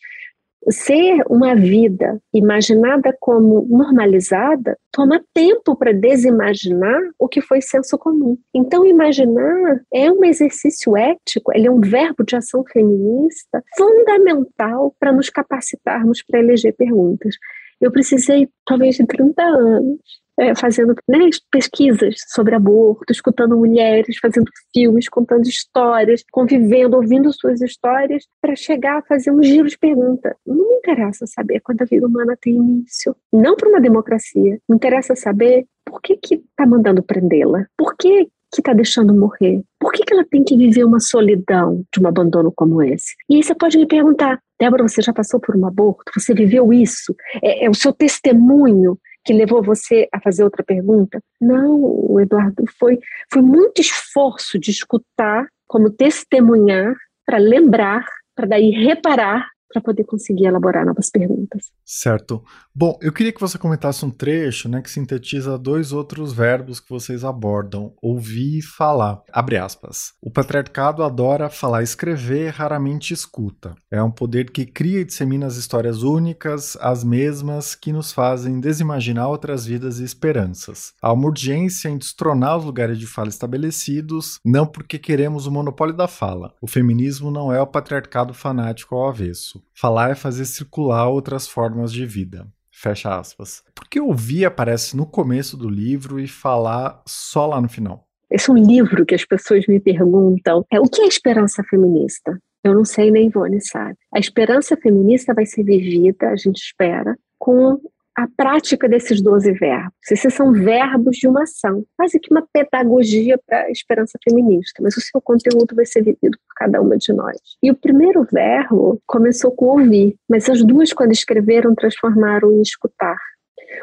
ser 0.71 1.23
uma 1.30 1.56
vida 1.56 2.19
imaginada 2.34 3.15
como 3.19 3.67
normalizada 3.69 4.78
toma 4.91 5.21
tempo 5.34 5.75
para 5.75 5.93
desimaginar 5.93 6.99
o 7.19 7.28
que 7.28 7.41
foi 7.41 7.62
senso 7.62 7.97
comum. 7.97 8.38
Então, 8.54 8.86
imaginar 8.86 9.82
é 9.93 10.12
um 10.12 10.23
exercício 10.23 10.95
ético, 10.95 11.51
ele 11.54 11.67
é 11.67 11.71
um 11.71 11.82
verbo 11.82 12.23
de 12.23 12.36
ação 12.36 12.63
feminista 12.71 13.63
fundamental 13.78 14.95
para 14.99 15.12
nos 15.12 15.30
capacitarmos 15.30 16.23
para 16.23 16.39
eleger 16.39 16.73
perguntas. 16.75 17.36
Eu 17.79 17.91
precisei, 17.91 18.49
talvez, 18.65 18.95
de 18.95 19.05
30 19.05 19.41
anos 19.41 19.99
é, 20.38 20.53
fazendo 20.55 20.93
né, 21.07 21.17
pesquisas 21.51 22.15
sobre 22.27 22.55
aborto, 22.55 23.11
escutando 23.11 23.57
mulheres, 23.57 24.17
fazendo 24.17 24.49
filmes, 24.73 25.07
contando 25.07 25.47
histórias, 25.47 26.23
convivendo, 26.31 26.97
ouvindo 26.97 27.31
suas 27.33 27.61
histórias, 27.61 28.25
para 28.41 28.55
chegar 28.55 28.99
a 28.99 29.03
fazer 29.03 29.31
um 29.31 29.41
giro 29.41 29.67
de 29.67 29.77
pergunta. 29.77 30.35
Não 30.45 30.55
me 30.55 30.75
interessa 30.75 31.25
saber 31.25 31.61
quando 31.61 31.81
a 31.81 31.85
vida 31.85 32.05
humana 32.05 32.38
tem 32.39 32.55
início. 32.55 33.15
Não 33.31 33.55
para 33.55 33.69
uma 33.69 33.81
democracia. 33.81 34.59
Me 34.67 34.75
interessa 34.75 35.15
saber 35.15 35.65
por 35.85 36.01
que 36.01 36.17
que 36.17 36.35
está 36.35 36.65
mandando 36.65 37.03
prendê-la. 37.03 37.65
Por 37.77 37.95
que 37.95 38.27
que 38.56 38.62
está 38.62 38.74
deixando 38.74 39.13
morrer? 39.13 39.62
Por 39.80 39.91
que, 39.91 40.04
que 40.04 40.13
ela 40.13 40.26
tem 40.30 40.44
que 40.44 40.58
viver 40.58 40.84
uma 40.84 41.00
solidão 41.00 41.84
de 41.94 42.02
um 42.02 42.08
abandono 42.08 42.52
como 42.56 42.82
esse? 42.82 43.13
E 43.30 43.36
aí 43.36 43.44
você 43.44 43.54
pode 43.54 43.78
me 43.78 43.86
perguntar, 43.86 44.39
Débora, 44.60 44.88
você 44.88 45.02
já 45.02 45.13
passou 45.13 45.39
por 45.39 45.56
um 45.56 45.65
aborto? 45.65 46.12
Você 46.15 46.34
viveu 46.34 46.72
isso? 46.72 47.15
É, 47.44 47.65
é 47.65 47.70
o 47.70 47.74
seu 47.74 47.94
testemunho 47.94 48.98
que 49.24 49.34
levou 49.34 49.62
você 49.62 50.08
a 50.13 50.20
fazer 50.22 50.44
outra 50.44 50.63
pergunta? 50.63 51.20
Não, 51.41 52.20
Eduardo, 52.20 52.63
foi, 52.80 53.00
foi 53.32 53.41
muito 53.41 53.82
esforço 53.82 54.60
de 54.60 54.72
escutar, 54.72 55.48
como 55.68 55.89
testemunhar, 55.89 56.96
para 57.26 57.39
lembrar, 57.39 58.06
para 58.36 58.48
daí 58.48 58.70
reparar 58.70 59.48
para 59.75 59.81
poder 59.81 60.05
conseguir 60.05 60.45
elaborar 60.45 60.85
novas 60.85 61.09
perguntas. 61.09 61.71
Certo. 61.83 62.43
Bom, 62.73 62.97
eu 63.01 63.11
queria 63.11 63.33
que 63.33 63.41
você 63.41 63.57
comentasse 63.57 64.05
um 64.05 64.09
trecho 64.09 64.69
né, 64.69 64.81
que 64.81 64.89
sintetiza 64.89 65.57
dois 65.57 65.91
outros 65.91 66.31
verbos 66.31 66.79
que 66.79 66.89
vocês 66.89 67.23
abordam: 67.23 67.93
ouvir 68.01 68.59
e 68.59 68.61
falar. 68.61 69.21
Abre 69.31 69.57
aspas. 69.57 70.13
O 70.21 70.31
patriarcado 70.31 71.03
adora 71.03 71.49
falar 71.49 71.81
e 71.81 71.83
escrever, 71.83 72.51
raramente 72.51 73.13
escuta. 73.13 73.75
É 73.91 74.01
um 74.01 74.11
poder 74.11 74.49
que 74.51 74.65
cria 74.65 75.01
e 75.01 75.05
dissemina 75.05 75.45
as 75.45 75.57
histórias 75.57 76.03
únicas, 76.03 76.77
as 76.79 77.03
mesmas, 77.03 77.75
que 77.75 77.91
nos 77.91 78.11
fazem 78.11 78.59
desimaginar 78.59 79.29
outras 79.29 79.65
vidas 79.65 79.99
e 79.99 80.03
esperanças. 80.03 80.93
Há 81.01 81.11
uma 81.11 81.27
urgência 81.27 81.89
em 81.89 81.97
destronar 81.97 82.57
os 82.57 82.65
lugares 82.65 82.97
de 82.97 83.07
fala 83.07 83.29
estabelecidos, 83.29 84.39
não 84.43 84.65
porque 84.65 84.97
queremos 84.97 85.47
o 85.47 85.51
monopólio 85.51 85.95
da 85.95 86.07
fala. 86.07 86.53
O 86.61 86.67
feminismo 86.67 87.29
não 87.29 87.51
é 87.51 87.61
o 87.61 87.67
patriarcado 87.67 88.33
fanático 88.33 88.95
ao 88.95 89.09
avesso. 89.09 89.64
Falar 89.73 90.12
é 90.12 90.15
fazer 90.15 90.45
circular 90.45 91.08
outras 91.08 91.47
formas 91.47 91.91
de 91.91 92.06
vida. 92.06 92.47
Fecha 92.71 93.17
aspas. 93.17 93.63
Por 93.73 93.88
que 93.88 93.99
ouvir 93.99 94.45
aparece 94.45 94.97
no 94.97 95.06
começo 95.06 95.56
do 95.56 95.69
livro 95.69 96.19
e 96.19 96.28
falar 96.28 97.01
só 97.08 97.47
lá 97.47 97.62
no 97.62 97.69
final? 97.69 98.08
Esse 98.30 98.49
é 98.49 98.54
um 98.54 98.58
livro 98.58 99.06
que 99.06 99.15
as 99.15 99.23
pessoas 99.23 99.65
me 99.67 99.80
perguntam: 99.80 100.65
é 100.71 100.80
o 100.80 100.84
que 100.84 101.01
é 101.01 101.08
esperança 101.08 101.63
feminista? 101.69 102.38
Eu 102.63 102.73
não 102.73 102.84
sei, 102.84 103.12
nem 103.12 103.28
Ivone 103.28 103.62
sabe. 103.62 103.95
A 104.13 104.19
esperança 104.19 104.75
feminista 104.75 105.34
vai 105.34 105.45
ser 105.45 105.63
vivida, 105.63 106.30
a 106.30 106.36
gente 106.36 106.58
espera, 106.58 107.15
com 107.38 107.80
a 108.15 108.28
prática 108.28 108.88
desses 108.88 109.21
12 109.21 109.51
verbos. 109.54 109.93
Esses 110.10 110.34
são 110.34 110.54
verbos 110.54 111.17
de 111.17 111.28
uma 111.28 111.43
ação, 111.43 111.86
quase 111.97 112.19
que 112.19 112.32
uma 112.32 112.47
pedagogia 112.54 113.38
para 113.45 113.63
a 113.63 113.71
esperança 113.71 114.17
feminista, 114.23 114.82
mas 114.82 114.95
o 114.95 115.01
seu 115.01 115.19
conteúdo 115.19 115.75
vai 115.75 115.86
ser 115.86 116.01
vivido 116.01 116.38
por 116.47 116.56
cada 116.56 116.82
uma 116.82 116.97
de 116.97 117.12
nós. 117.12 117.38
E 117.62 117.69
o 117.69 117.75
primeiro 117.75 118.25
verbo 118.32 119.01
começou 119.06 119.51
com 119.51 119.65
ouvir, 119.65 120.15
mas 120.30 120.49
as 120.49 120.63
duas, 120.63 120.93
quando 120.93 121.12
escreveram, 121.12 121.75
transformaram 121.75 122.54
em 122.54 122.62
escutar. 122.62 123.17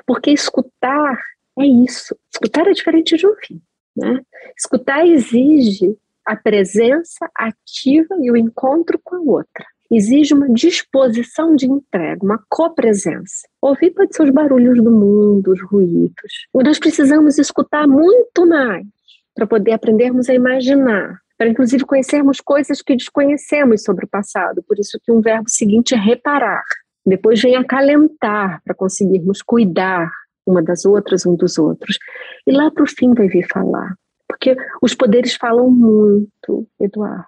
Porque 0.06 0.30
escutar 0.30 1.18
é 1.58 1.66
isso. 1.66 2.16
Escutar 2.32 2.66
é 2.66 2.72
diferente 2.72 3.16
de 3.16 3.26
ouvir. 3.26 3.60
Né? 3.94 4.20
Escutar 4.56 5.06
exige 5.06 5.94
a 6.24 6.34
presença 6.36 7.28
ativa 7.34 8.16
e 8.22 8.30
o 8.30 8.36
encontro 8.36 8.98
com 9.04 9.16
a 9.16 9.20
outra 9.20 9.66
exige 9.96 10.34
uma 10.34 10.48
disposição 10.48 11.54
de 11.54 11.66
entrega, 11.66 12.24
uma 12.24 12.42
copresença. 12.48 13.46
Ouvir 13.60 13.90
pode 13.90 14.14
ser 14.14 14.22
os 14.22 14.30
barulhos 14.30 14.82
do 14.82 14.90
mundo, 14.90 15.52
os 15.52 15.62
ruídos. 15.62 16.46
E 16.54 16.62
nós 16.62 16.78
precisamos 16.78 17.38
escutar 17.38 17.86
muito 17.86 18.46
mais 18.46 18.84
para 19.34 19.46
poder 19.46 19.72
aprendermos 19.72 20.28
a 20.28 20.34
imaginar, 20.34 21.18
para 21.36 21.48
inclusive 21.48 21.84
conhecermos 21.84 22.40
coisas 22.40 22.80
que 22.80 22.96
desconhecemos 22.96 23.82
sobre 23.82 24.04
o 24.04 24.08
passado. 24.08 24.62
Por 24.66 24.78
isso 24.78 24.98
que 25.02 25.12
um 25.12 25.20
verbo 25.20 25.48
seguinte 25.48 25.94
é 25.94 25.98
reparar. 25.98 26.62
Depois 27.04 27.40
vem 27.42 27.56
acalentar 27.56 28.62
para 28.64 28.74
conseguirmos 28.74 29.42
cuidar 29.42 30.10
uma 30.46 30.62
das 30.62 30.84
outras, 30.84 31.26
um 31.26 31.34
dos 31.34 31.58
outros. 31.58 31.98
E 32.46 32.52
lá 32.52 32.70
para 32.70 32.84
o 32.84 32.88
fim 32.88 33.12
vai 33.14 33.28
vir 33.28 33.46
falar. 33.48 33.94
Porque 34.28 34.56
os 34.80 34.94
poderes 34.94 35.34
falam 35.34 35.70
muito, 35.70 36.66
Eduardo. 36.80 37.26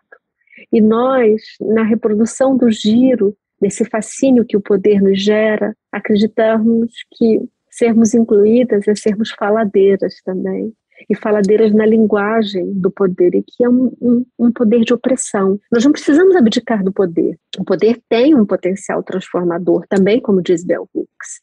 E 0.74 0.80
nós, 0.80 1.40
na 1.60 1.84
reprodução 1.84 2.56
do 2.56 2.68
giro, 2.68 3.36
desse 3.60 3.84
fascínio 3.84 4.44
que 4.44 4.56
o 4.56 4.60
poder 4.60 5.00
nos 5.00 5.22
gera, 5.22 5.72
acreditamos 5.92 6.92
que 7.12 7.40
sermos 7.70 8.12
incluídas 8.12 8.88
é 8.88 8.94
sermos 8.96 9.30
faladeiras 9.30 10.16
também. 10.24 10.72
E 11.08 11.14
faladeiras 11.14 11.72
na 11.72 11.86
linguagem 11.86 12.72
do 12.72 12.90
poder, 12.90 13.36
e 13.36 13.44
que 13.44 13.64
é 13.64 13.68
um, 13.68 13.92
um, 14.02 14.26
um 14.36 14.50
poder 14.50 14.80
de 14.80 14.92
opressão. 14.92 15.60
Nós 15.70 15.84
não 15.84 15.92
precisamos 15.92 16.34
abdicar 16.34 16.82
do 16.82 16.92
poder. 16.92 17.38
O 17.56 17.64
poder 17.64 18.00
tem 18.08 18.34
um 18.34 18.44
potencial 18.44 19.00
transformador 19.04 19.86
também, 19.88 20.20
como 20.20 20.42
diz 20.42 20.64
Bell 20.64 20.88
Hooks. 20.92 21.40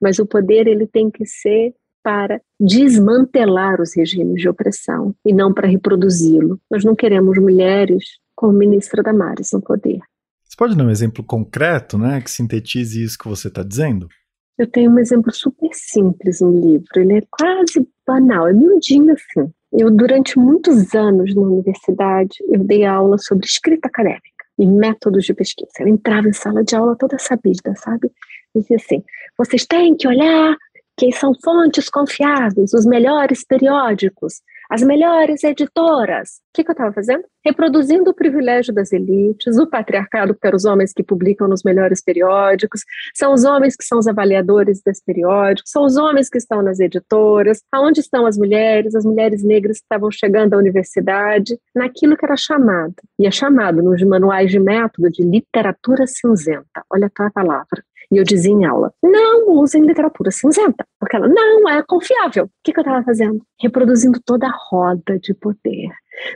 Mas 0.00 0.18
o 0.18 0.26
poder 0.26 0.66
ele 0.66 0.88
tem 0.88 1.12
que 1.12 1.24
ser 1.24 1.74
para 2.02 2.40
desmantelar 2.58 3.80
os 3.80 3.94
regimes 3.96 4.42
de 4.42 4.48
opressão 4.48 5.14
e 5.24 5.32
não 5.32 5.54
para 5.54 5.68
reproduzi-lo. 5.68 6.60
Nós 6.68 6.84
não 6.84 6.96
queremos 6.96 7.38
mulheres 7.38 8.18
como 8.34 8.52
ministra 8.52 9.02
Damares 9.02 9.52
no 9.52 9.60
poder. 9.60 10.00
Você 10.42 10.56
pode 10.56 10.76
dar 10.76 10.84
um 10.84 10.90
exemplo 10.90 11.24
concreto, 11.24 11.98
né, 11.98 12.20
que 12.20 12.30
sintetize 12.30 13.02
isso 13.02 13.18
que 13.18 13.28
você 13.28 13.48
está 13.48 13.62
dizendo? 13.62 14.08
Eu 14.56 14.70
tenho 14.70 14.90
um 14.90 14.98
exemplo 14.98 15.32
super 15.32 15.70
simples 15.72 16.40
no 16.40 16.60
livro, 16.60 16.86
ele 16.96 17.18
é 17.18 17.22
quase 17.28 17.86
banal, 18.06 18.46
é 18.46 18.52
miudinho 18.52 19.12
assim. 19.12 19.52
Eu, 19.72 19.90
durante 19.90 20.38
muitos 20.38 20.94
anos 20.94 21.34
na 21.34 21.42
universidade, 21.42 22.36
eu 22.48 22.62
dei 22.62 22.84
aula 22.84 23.18
sobre 23.18 23.46
escrita 23.46 23.88
acadêmica 23.88 24.22
e 24.56 24.64
métodos 24.64 25.24
de 25.24 25.34
pesquisa. 25.34 25.72
Eu 25.80 25.88
entrava 25.88 26.28
em 26.28 26.32
sala 26.32 26.62
de 26.62 26.76
aula 26.76 26.94
toda 26.96 27.18
sabida, 27.18 27.74
sabe? 27.74 28.12
Dizia 28.54 28.76
assim: 28.76 29.02
vocês 29.36 29.66
têm 29.66 29.96
que 29.96 30.06
olhar 30.06 30.56
quem 30.96 31.10
são 31.10 31.32
fontes 31.42 31.88
confiáveis, 31.90 32.72
os 32.72 32.86
melhores 32.86 33.44
periódicos, 33.44 34.34
as 34.70 34.82
melhores 34.82 35.44
editoras. 35.44 36.40
O 36.50 36.54
que, 36.54 36.64
que 36.64 36.70
eu 36.70 36.74
estava 36.74 36.92
fazendo? 36.92 37.24
Reproduzindo 37.44 38.10
o 38.10 38.14
privilégio 38.14 38.72
das 38.72 38.92
elites, 38.92 39.58
o 39.58 39.66
patriarcado, 39.66 40.36
eram 40.42 40.56
os 40.56 40.64
homens 40.64 40.92
que 40.92 41.02
publicam 41.02 41.48
nos 41.48 41.62
melhores 41.62 42.02
periódicos, 42.02 42.82
são 43.14 43.32
os 43.32 43.44
homens 43.44 43.76
que 43.76 43.84
são 43.84 43.98
os 43.98 44.06
avaliadores 44.06 44.80
desses 44.82 45.02
periódicos, 45.04 45.70
são 45.70 45.84
os 45.84 45.96
homens 45.96 46.28
que 46.28 46.38
estão 46.38 46.62
nas 46.62 46.80
editoras, 46.80 47.62
aonde 47.72 48.00
estão 48.00 48.26
as 48.26 48.38
mulheres, 48.38 48.94
as 48.94 49.04
mulheres 49.04 49.42
negras 49.42 49.78
que 49.78 49.84
estavam 49.84 50.10
chegando 50.10 50.54
à 50.54 50.58
universidade, 50.58 51.58
naquilo 51.74 52.16
que 52.16 52.24
era 52.24 52.36
chamado, 52.36 52.94
e 53.18 53.26
é 53.26 53.30
chamado 53.30 53.82
nos 53.82 54.02
manuais 54.02 54.50
de 54.50 54.60
método 54.60 55.10
de 55.10 55.22
literatura 55.22 56.06
cinzenta. 56.06 56.84
Olha 56.90 57.10
a 57.14 57.30
palavra. 57.30 57.82
E 58.14 58.16
eu 58.16 58.24
dizia 58.24 58.52
em 58.52 58.64
aula: 58.64 58.92
não 59.02 59.50
usem 59.50 59.84
literatura 59.84 60.30
cinzenta, 60.30 60.86
porque 61.00 61.16
ela 61.16 61.26
não 61.26 61.68
é 61.68 61.82
confiável. 61.82 62.44
O 62.44 62.50
que, 62.62 62.72
que 62.72 62.78
eu 62.78 62.82
estava 62.82 63.02
fazendo? 63.02 63.42
Reproduzindo 63.60 64.20
toda 64.24 64.46
a 64.46 64.56
roda 64.70 65.18
de 65.18 65.34
poder, 65.34 65.90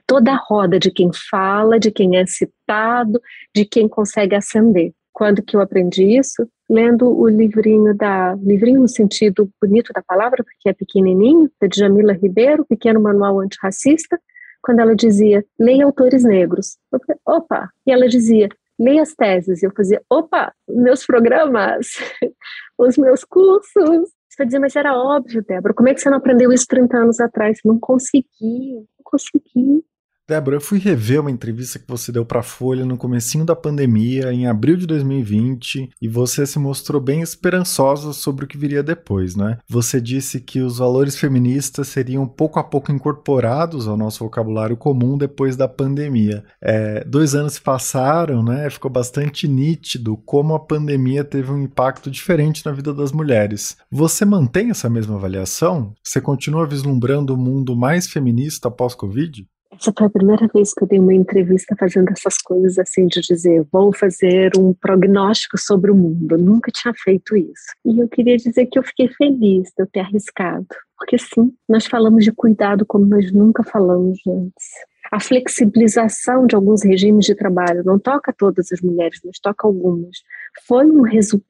toda 0.04 0.32
a 0.32 0.36
roda 0.36 0.76
de 0.78 0.90
quem 0.90 1.10
fala, 1.30 1.78
de 1.78 1.92
quem 1.92 2.16
é 2.16 2.26
citado, 2.26 3.20
de 3.54 3.64
quem 3.64 3.88
consegue 3.88 4.34
ascender. 4.34 4.92
Quando 5.12 5.42
que 5.42 5.56
eu 5.56 5.60
aprendi 5.60 6.18
isso? 6.18 6.48
Lendo 6.68 7.08
o 7.08 7.28
livrinho 7.28 7.94
da. 7.94 8.34
livrinho 8.34 8.80
no 8.80 8.88
sentido 8.88 9.48
bonito 9.62 9.92
da 9.92 10.02
palavra, 10.02 10.42
porque 10.42 10.68
é 10.68 10.72
pequenininho, 10.72 11.48
da 11.60 11.68
Djamila 11.68 12.12
Ribeiro, 12.12 12.66
Pequeno 12.66 13.00
Manual 13.00 13.38
Antirracista, 13.38 14.18
quando 14.60 14.80
ela 14.80 14.96
dizia, 14.96 15.44
leia 15.58 15.84
autores 15.84 16.24
negros. 16.24 16.76
Eu 16.92 16.98
falei, 17.06 17.20
opa! 17.24 17.70
E 17.86 17.92
ela 17.92 18.08
dizia, 18.08 18.48
leia 18.78 19.02
as 19.02 19.14
teses. 19.14 19.62
Eu 19.62 19.72
fazia, 19.74 20.02
opa, 20.08 20.52
meus 20.68 21.04
programas, 21.04 21.88
os 22.78 22.96
meus 22.96 23.24
cursos. 23.24 23.72
Você 23.74 24.36
vai 24.38 24.46
dizer, 24.46 24.58
mas 24.58 24.76
era 24.76 24.96
óbvio, 24.96 25.44
Débora, 25.46 25.74
como 25.74 25.88
é 25.88 25.94
que 25.94 26.00
você 26.00 26.10
não 26.10 26.18
aprendeu 26.18 26.52
isso 26.52 26.66
30 26.68 26.96
anos 26.96 27.20
atrás? 27.20 27.58
Não 27.64 27.78
consegui, 27.78 28.74
não 28.74 29.04
consegui. 29.04 29.84
Débora, 30.28 30.56
eu 30.56 30.60
fui 30.60 30.78
rever 30.78 31.22
uma 31.22 31.30
entrevista 31.30 31.78
que 31.78 31.88
você 31.88 32.12
deu 32.12 32.22
para 32.22 32.40
a 32.40 32.42
Folha 32.42 32.84
no 32.84 32.98
comecinho 32.98 33.46
da 33.46 33.56
pandemia, 33.56 34.30
em 34.30 34.46
abril 34.46 34.76
de 34.76 34.86
2020, 34.86 35.88
e 36.02 36.06
você 36.06 36.44
se 36.44 36.58
mostrou 36.58 37.00
bem 37.00 37.22
esperançosa 37.22 38.12
sobre 38.12 38.44
o 38.44 38.46
que 38.46 38.58
viria 38.58 38.82
depois, 38.82 39.34
né? 39.34 39.56
Você 39.66 40.02
disse 40.02 40.38
que 40.38 40.60
os 40.60 40.76
valores 40.76 41.16
feministas 41.16 41.88
seriam 41.88 42.28
pouco 42.28 42.58
a 42.58 42.62
pouco 42.62 42.92
incorporados 42.92 43.88
ao 43.88 43.96
nosso 43.96 44.22
vocabulário 44.22 44.76
comum 44.76 45.16
depois 45.16 45.56
da 45.56 45.66
pandemia. 45.66 46.44
É, 46.60 47.02
dois 47.04 47.34
anos 47.34 47.54
se 47.54 47.62
passaram, 47.62 48.42
né? 48.42 48.68
Ficou 48.68 48.90
bastante 48.90 49.48
nítido 49.48 50.14
como 50.26 50.54
a 50.54 50.60
pandemia 50.60 51.24
teve 51.24 51.50
um 51.50 51.62
impacto 51.62 52.10
diferente 52.10 52.66
na 52.66 52.72
vida 52.72 52.92
das 52.92 53.12
mulheres. 53.12 53.78
Você 53.90 54.26
mantém 54.26 54.68
essa 54.68 54.90
mesma 54.90 55.14
avaliação? 55.16 55.94
Você 56.04 56.20
continua 56.20 56.66
vislumbrando 56.66 57.32
o 57.32 57.36
um 57.38 57.40
mundo 57.40 57.74
mais 57.74 58.06
feminista 58.06 58.68
após 58.68 58.94
Covid? 58.94 59.48
Essa 59.70 59.92
foi 59.96 60.06
a 60.06 60.10
primeira 60.10 60.48
vez 60.52 60.72
que 60.72 60.82
eu 60.82 60.88
dei 60.88 60.98
uma 60.98 61.14
entrevista 61.14 61.76
fazendo 61.78 62.10
essas 62.10 62.38
coisas 62.38 62.78
assim, 62.78 63.06
de 63.06 63.20
dizer, 63.20 63.66
vou 63.70 63.92
fazer 63.92 64.52
um 64.56 64.72
prognóstico 64.72 65.58
sobre 65.58 65.90
o 65.90 65.94
mundo. 65.94 66.32
Eu 66.32 66.38
nunca 66.38 66.70
tinha 66.72 66.92
feito 66.96 67.36
isso. 67.36 67.72
E 67.84 68.00
eu 68.00 68.08
queria 68.08 68.36
dizer 68.36 68.66
que 68.66 68.78
eu 68.78 68.82
fiquei 68.82 69.08
feliz 69.08 69.68
de 69.76 69.82
eu 69.82 69.86
ter 69.86 70.00
arriscado. 70.00 70.66
Porque 70.96 71.18
sim, 71.18 71.52
nós 71.68 71.86
falamos 71.86 72.24
de 72.24 72.32
cuidado 72.32 72.84
como 72.86 73.06
nós 73.06 73.30
nunca 73.30 73.62
falamos 73.62 74.18
antes. 74.26 74.66
A 75.12 75.20
flexibilização 75.20 76.46
de 76.46 76.54
alguns 76.54 76.82
regimes 76.82 77.24
de 77.24 77.34
trabalho 77.34 77.82
não 77.84 77.98
toca 77.98 78.32
todas 78.36 78.72
as 78.72 78.80
mulheres, 78.80 79.20
mas 79.24 79.38
toca 79.38 79.66
algumas. 79.66 80.18
Foi 80.66 80.86
um 80.86 81.02
resultado 81.02 81.47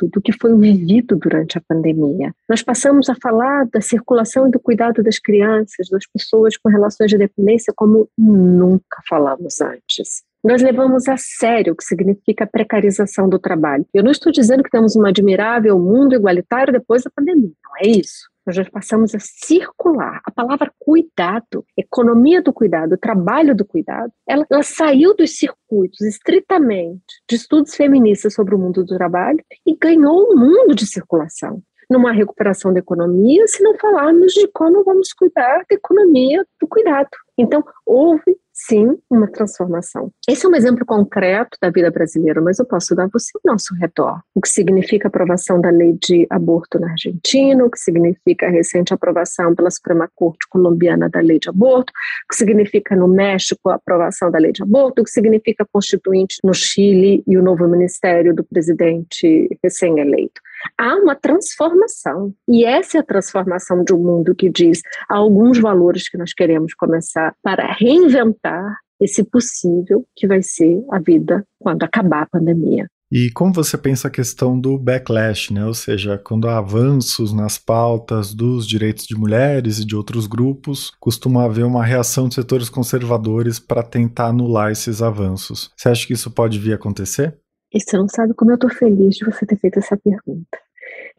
do 0.00 0.20
que 0.20 0.32
foi 0.32 0.56
vivido 0.56 1.16
durante 1.16 1.58
a 1.58 1.60
pandemia. 1.60 2.34
Nós 2.48 2.62
passamos 2.62 3.08
a 3.08 3.14
falar 3.14 3.66
da 3.66 3.80
circulação 3.80 4.48
e 4.48 4.50
do 4.50 4.60
cuidado 4.60 5.02
das 5.02 5.18
crianças, 5.18 5.88
das 5.88 6.06
pessoas 6.06 6.56
com 6.56 6.68
relações 6.68 7.10
de 7.10 7.18
dependência, 7.18 7.72
como 7.76 8.08
nunca 8.16 9.00
falamos 9.08 9.60
antes 9.60 10.22
nós 10.44 10.60
levamos 10.60 11.08
a 11.08 11.16
sério 11.16 11.72
o 11.72 11.76
que 11.76 11.84
significa 11.84 12.46
precarização 12.46 13.28
do 13.28 13.38
trabalho. 13.38 13.86
Eu 13.94 14.04
não 14.04 14.10
estou 14.10 14.30
dizendo 14.30 14.62
que 14.62 14.70
temos 14.70 14.94
um 14.94 15.06
admirável 15.06 15.78
mundo 15.78 16.14
igualitário 16.14 16.72
depois 16.72 17.02
da 17.02 17.10
pandemia, 17.10 17.52
não 17.64 17.72
é 17.78 17.88
isso. 17.88 18.28
Nós 18.46 18.56
já 18.56 18.64
passamos 18.70 19.14
a 19.14 19.18
circular. 19.18 20.20
A 20.22 20.30
palavra 20.30 20.70
cuidado, 20.78 21.64
economia 21.78 22.42
do 22.42 22.52
cuidado, 22.52 22.98
trabalho 22.98 23.56
do 23.56 23.64
cuidado, 23.64 24.12
ela, 24.28 24.44
ela 24.50 24.62
saiu 24.62 25.16
dos 25.16 25.34
circuitos 25.38 26.02
estritamente 26.02 27.22
de 27.26 27.36
estudos 27.36 27.74
feministas 27.74 28.34
sobre 28.34 28.54
o 28.54 28.58
mundo 28.58 28.84
do 28.84 28.98
trabalho 28.98 29.42
e 29.66 29.74
ganhou 29.74 30.30
um 30.30 30.36
mundo 30.36 30.74
de 30.74 30.86
circulação 30.86 31.62
numa 31.88 32.12
recuperação 32.12 32.72
da 32.72 32.80
economia 32.80 33.46
se 33.46 33.62
não 33.62 33.76
falarmos 33.78 34.32
de 34.32 34.48
como 34.48 34.84
vamos 34.84 35.12
cuidar 35.12 35.64
da 35.68 35.74
economia 35.76 36.44
do 36.60 36.66
cuidado. 36.66 37.08
Então, 37.36 37.64
houve 37.84 38.36
sim 38.54 38.96
uma 39.10 39.26
transformação. 39.26 40.12
Esse 40.28 40.46
é 40.46 40.48
um 40.48 40.54
exemplo 40.54 40.86
concreto 40.86 41.58
da 41.60 41.70
vida 41.70 41.90
brasileira, 41.90 42.40
mas 42.40 42.60
eu 42.60 42.64
posso 42.64 42.94
dar 42.94 43.08
você 43.12 43.32
o 43.36 43.50
nosso 43.50 43.74
redor. 43.74 44.22
O 44.32 44.40
que 44.40 44.48
significa 44.48 45.08
aprovação 45.08 45.60
da 45.60 45.70
lei 45.70 45.98
de 46.00 46.24
aborto 46.30 46.78
na 46.78 46.92
Argentina, 46.92 47.64
o 47.64 47.70
que 47.70 47.78
significa 47.78 48.46
a 48.46 48.50
recente 48.50 48.94
aprovação 48.94 49.54
pela 49.54 49.70
Suprema 49.70 50.08
Corte 50.14 50.46
colombiana 50.48 51.10
da 51.10 51.20
lei 51.20 51.40
de 51.40 51.48
aborto, 51.48 51.92
o 52.24 52.28
que 52.28 52.36
significa 52.36 52.94
no 52.94 53.08
México 53.08 53.68
a 53.68 53.74
aprovação 53.74 54.30
da 54.30 54.38
lei 54.38 54.52
de 54.52 54.62
aborto, 54.62 55.02
o 55.02 55.04
que 55.04 55.10
significa 55.10 55.64
a 55.64 55.66
constituinte 55.66 56.38
no 56.44 56.54
Chile 56.54 57.24
e 57.26 57.36
o 57.36 57.42
novo 57.42 57.66
ministério 57.66 58.34
do 58.34 58.44
presidente 58.44 59.48
recém-eleito 59.62 60.40
há 60.78 60.96
uma 60.96 61.14
transformação. 61.14 62.34
E 62.48 62.64
essa 62.64 62.98
é 62.98 63.00
a 63.00 63.04
transformação 63.04 63.82
de 63.84 63.92
um 63.92 63.98
mundo 63.98 64.34
que 64.34 64.50
diz 64.50 64.80
alguns 65.08 65.58
valores 65.58 66.08
que 66.08 66.18
nós 66.18 66.32
queremos 66.32 66.74
começar 66.74 67.34
para 67.42 67.72
reinventar 67.72 68.78
esse 69.00 69.24
possível 69.24 70.04
que 70.16 70.26
vai 70.26 70.42
ser 70.42 70.82
a 70.90 70.98
vida 70.98 71.44
quando 71.58 71.82
acabar 71.82 72.22
a 72.22 72.26
pandemia. 72.26 72.86
E 73.12 73.30
como 73.30 73.52
você 73.52 73.78
pensa 73.78 74.08
a 74.08 74.10
questão 74.10 74.58
do 74.58 74.76
backlash, 74.76 75.52
né? 75.52 75.64
Ou 75.64 75.74
seja, 75.74 76.18
quando 76.18 76.48
há 76.48 76.58
avanços 76.58 77.32
nas 77.32 77.56
pautas 77.56 78.34
dos 78.34 78.66
direitos 78.66 79.06
de 79.06 79.14
mulheres 79.14 79.78
e 79.78 79.84
de 79.84 79.94
outros 79.94 80.26
grupos, 80.26 80.90
costuma 80.98 81.44
haver 81.44 81.64
uma 81.64 81.84
reação 81.84 82.28
de 82.28 82.34
setores 82.34 82.68
conservadores 82.68 83.60
para 83.60 83.84
tentar 83.84 84.28
anular 84.28 84.72
esses 84.72 85.00
avanços. 85.00 85.70
Você 85.76 85.88
acha 85.88 86.06
que 86.06 86.14
isso 86.14 86.30
pode 86.30 86.58
vir 86.58 86.72
a 86.72 86.74
acontecer? 86.74 87.38
E 87.74 87.80
você 87.80 87.98
não 87.98 88.08
sabe 88.08 88.32
como 88.34 88.52
eu 88.52 88.54
estou 88.54 88.70
feliz 88.70 89.16
de 89.16 89.24
você 89.24 89.44
ter 89.44 89.58
feito 89.58 89.80
essa 89.80 89.96
pergunta. 89.96 90.58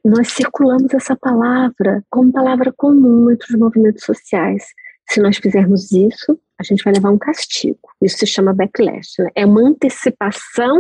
Nós 0.04 0.30
circulamos 0.30 0.94
essa 0.94 1.16
palavra 1.16 2.02
como 2.10 2.32
palavra 2.32 2.72
comum 2.72 3.30
entre 3.30 3.54
os 3.54 3.60
movimentos 3.60 4.06
sociais. 4.06 4.64
Se 5.10 5.20
nós 5.20 5.38
fizermos 5.38 5.92
isso, 5.92 6.40
a 6.58 6.64
gente 6.64 6.82
vai 6.84 6.94
levar 6.94 7.12
um 7.12 7.18
castigo. 7.18 7.90
Isso 8.02 8.20
se 8.20 8.26
chama 8.26 8.54
backlash. 8.54 9.20
Né? 9.20 9.30
É 9.36 9.46
uma 9.46 9.68
antecipação 9.68 10.80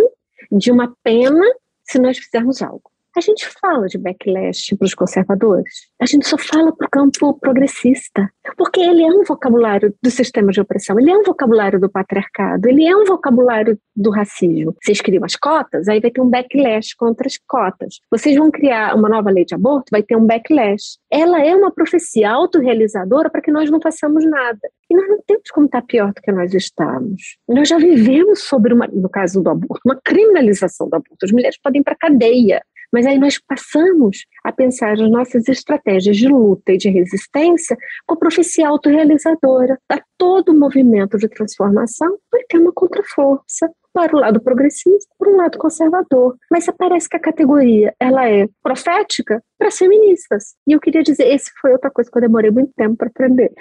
de 0.50 0.72
uma 0.72 0.96
pena 1.04 1.46
se 1.84 2.00
nós 2.00 2.18
fizermos 2.18 2.62
algo. 2.62 2.90
A 3.18 3.22
gente 3.22 3.48
fala 3.62 3.88
de 3.88 3.98
backlash 3.98 4.76
para 4.78 4.86
os 4.86 4.94
conservadores, 4.94 5.88
a 6.02 6.06
gente 6.06 6.28
só 6.28 6.38
fala 6.38 6.76
para 6.76 6.86
o 6.86 6.90
campo 6.90 7.34
progressista, 7.40 8.30
porque 8.58 8.82
ele 8.82 9.04
é 9.04 9.08
um 9.08 9.24
vocabulário 9.24 9.96
do 10.04 10.12
sistema 10.12 10.52
de 10.52 10.60
opressão, 10.60 11.00
ele 11.00 11.10
é 11.10 11.18
um 11.18 11.24
vocabulário 11.24 11.80
do 11.80 11.90
patriarcado, 11.90 12.68
ele 12.68 12.86
é 12.86 12.94
um 12.94 13.06
vocabulário 13.06 13.80
do 13.96 14.10
racismo. 14.10 14.76
Vocês 14.84 15.00
criam 15.00 15.24
as 15.24 15.38
cotas, 15.38 15.88
aí 15.88 16.02
vai 16.02 16.12
ter 16.12 16.20
um 16.20 16.30
backlash 16.30 16.94
contra 16.98 17.26
as 17.26 17.38
cotas. 17.48 18.00
Vocês 18.12 18.36
vão 18.36 18.52
criar 18.52 18.94
uma 18.94 19.08
nova 19.08 19.30
lei 19.30 19.46
de 19.46 19.56
aborto, 19.56 19.92
vai 19.92 20.04
ter 20.04 20.18
um 20.18 20.26
backlash. 20.26 20.98
Ela 21.10 21.42
é 21.42 21.56
uma 21.56 21.72
profecia 21.72 22.30
autorrealizadora 22.30 23.30
para 23.30 23.42
que 23.42 23.52
nós 23.52 23.72
não 23.72 23.80
façamos 23.80 24.26
nada. 24.26 24.60
E 24.90 24.96
nós 24.96 25.08
não 25.08 25.22
temos 25.26 25.50
como 25.52 25.68
estar 25.68 25.82
pior 25.84 26.14
do 26.14 26.22
que 26.22 26.34
nós 26.34 26.54
estamos. 26.54 27.38
Nós 27.48 27.70
já 27.70 27.78
vivemos 27.78 28.42
sobre, 28.42 28.74
uma, 28.74 28.88
no 28.88 29.10
caso 29.10 29.42
do 29.42 29.50
aborto, 29.50 29.82
uma 29.86 30.00
criminalização 30.04 30.90
do 30.90 30.96
aborto. 30.96 31.24
As 31.24 31.32
mulheres 31.32 31.58
podem 31.62 31.80
ir 31.80 31.84
para 31.84 31.96
cadeia 31.96 32.62
mas 32.92 33.06
aí 33.06 33.18
nós 33.18 33.40
passamos 33.40 34.26
a 34.44 34.52
pensar 34.52 34.94
as 34.94 35.10
nossas 35.10 35.48
estratégias 35.48 36.18
de 36.18 36.28
luta 36.28 36.74
e 36.74 36.78
de 36.78 36.90
resistência 36.90 37.78
com 38.06 38.16
a 38.16 38.18
profecia 38.18 38.68
autorrealizadora. 38.68 39.78
A 39.90 40.02
todo 40.18 40.58
movimento 40.58 41.18
de 41.18 41.28
transformação 41.28 42.18
vai 42.32 42.42
ter 42.50 42.58
uma 42.58 42.72
contraforça 42.72 43.70
para 43.96 44.14
o 44.14 44.20
lado 44.20 44.42
progressista, 44.42 45.08
para 45.18 45.30
o 45.30 45.38
lado 45.38 45.58
conservador. 45.58 46.36
Mas 46.52 46.66
parece 46.78 47.08
que 47.08 47.16
a 47.16 47.20
categoria 47.20 47.96
ela 47.98 48.30
é 48.30 48.46
profética 48.62 49.42
para 49.58 49.70
as 49.70 49.78
feministas. 49.78 50.56
E 50.68 50.74
eu 50.74 50.82
queria 50.82 51.02
dizer, 51.02 51.28
esse 51.28 51.50
foi 51.62 51.72
outra 51.72 51.90
coisa 51.90 52.12
que 52.12 52.18
eu 52.18 52.22
demorei 52.22 52.52
muito 52.52 52.74
tempo 52.76 52.98
para 52.98 53.08
aprender. 53.08 53.54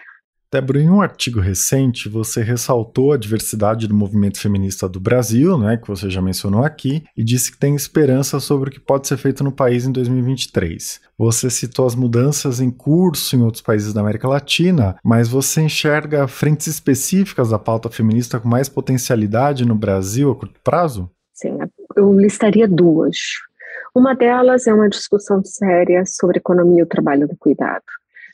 Débora, 0.54 0.80
em 0.80 0.88
um 0.88 1.02
artigo 1.02 1.40
recente, 1.40 2.08
você 2.08 2.40
ressaltou 2.40 3.12
a 3.12 3.16
diversidade 3.16 3.88
do 3.88 3.94
movimento 3.94 4.38
feminista 4.38 4.88
do 4.88 5.00
Brasil, 5.00 5.58
né, 5.58 5.76
que 5.76 5.88
você 5.88 6.08
já 6.08 6.22
mencionou 6.22 6.64
aqui, 6.64 7.02
e 7.16 7.24
disse 7.24 7.50
que 7.50 7.58
tem 7.58 7.74
esperança 7.74 8.38
sobre 8.38 8.70
o 8.70 8.72
que 8.72 8.78
pode 8.78 9.08
ser 9.08 9.16
feito 9.16 9.42
no 9.42 9.50
país 9.50 9.84
em 9.84 9.90
2023. 9.90 11.00
Você 11.18 11.50
citou 11.50 11.84
as 11.84 11.96
mudanças 11.96 12.60
em 12.60 12.70
curso 12.70 13.34
em 13.34 13.42
outros 13.42 13.62
países 13.62 13.92
da 13.92 14.00
América 14.00 14.28
Latina, 14.28 14.94
mas 15.02 15.26
você 15.26 15.60
enxerga 15.60 16.28
frentes 16.28 16.68
específicas 16.68 17.50
da 17.50 17.58
pauta 17.58 17.90
feminista 17.90 18.38
com 18.38 18.48
mais 18.48 18.68
potencialidade 18.68 19.66
no 19.66 19.74
Brasil 19.74 20.30
a 20.30 20.36
curto 20.36 20.60
prazo? 20.62 21.10
Sim, 21.32 21.58
eu 21.96 22.12
listaria 22.16 22.68
duas. 22.68 23.16
Uma 23.92 24.14
delas 24.14 24.68
é 24.68 24.72
uma 24.72 24.88
discussão 24.88 25.44
séria 25.44 26.04
sobre 26.06 26.38
economia 26.38 26.78
e 26.78 26.84
o 26.84 26.88
trabalho 26.88 27.26
do 27.26 27.36
cuidado, 27.36 27.82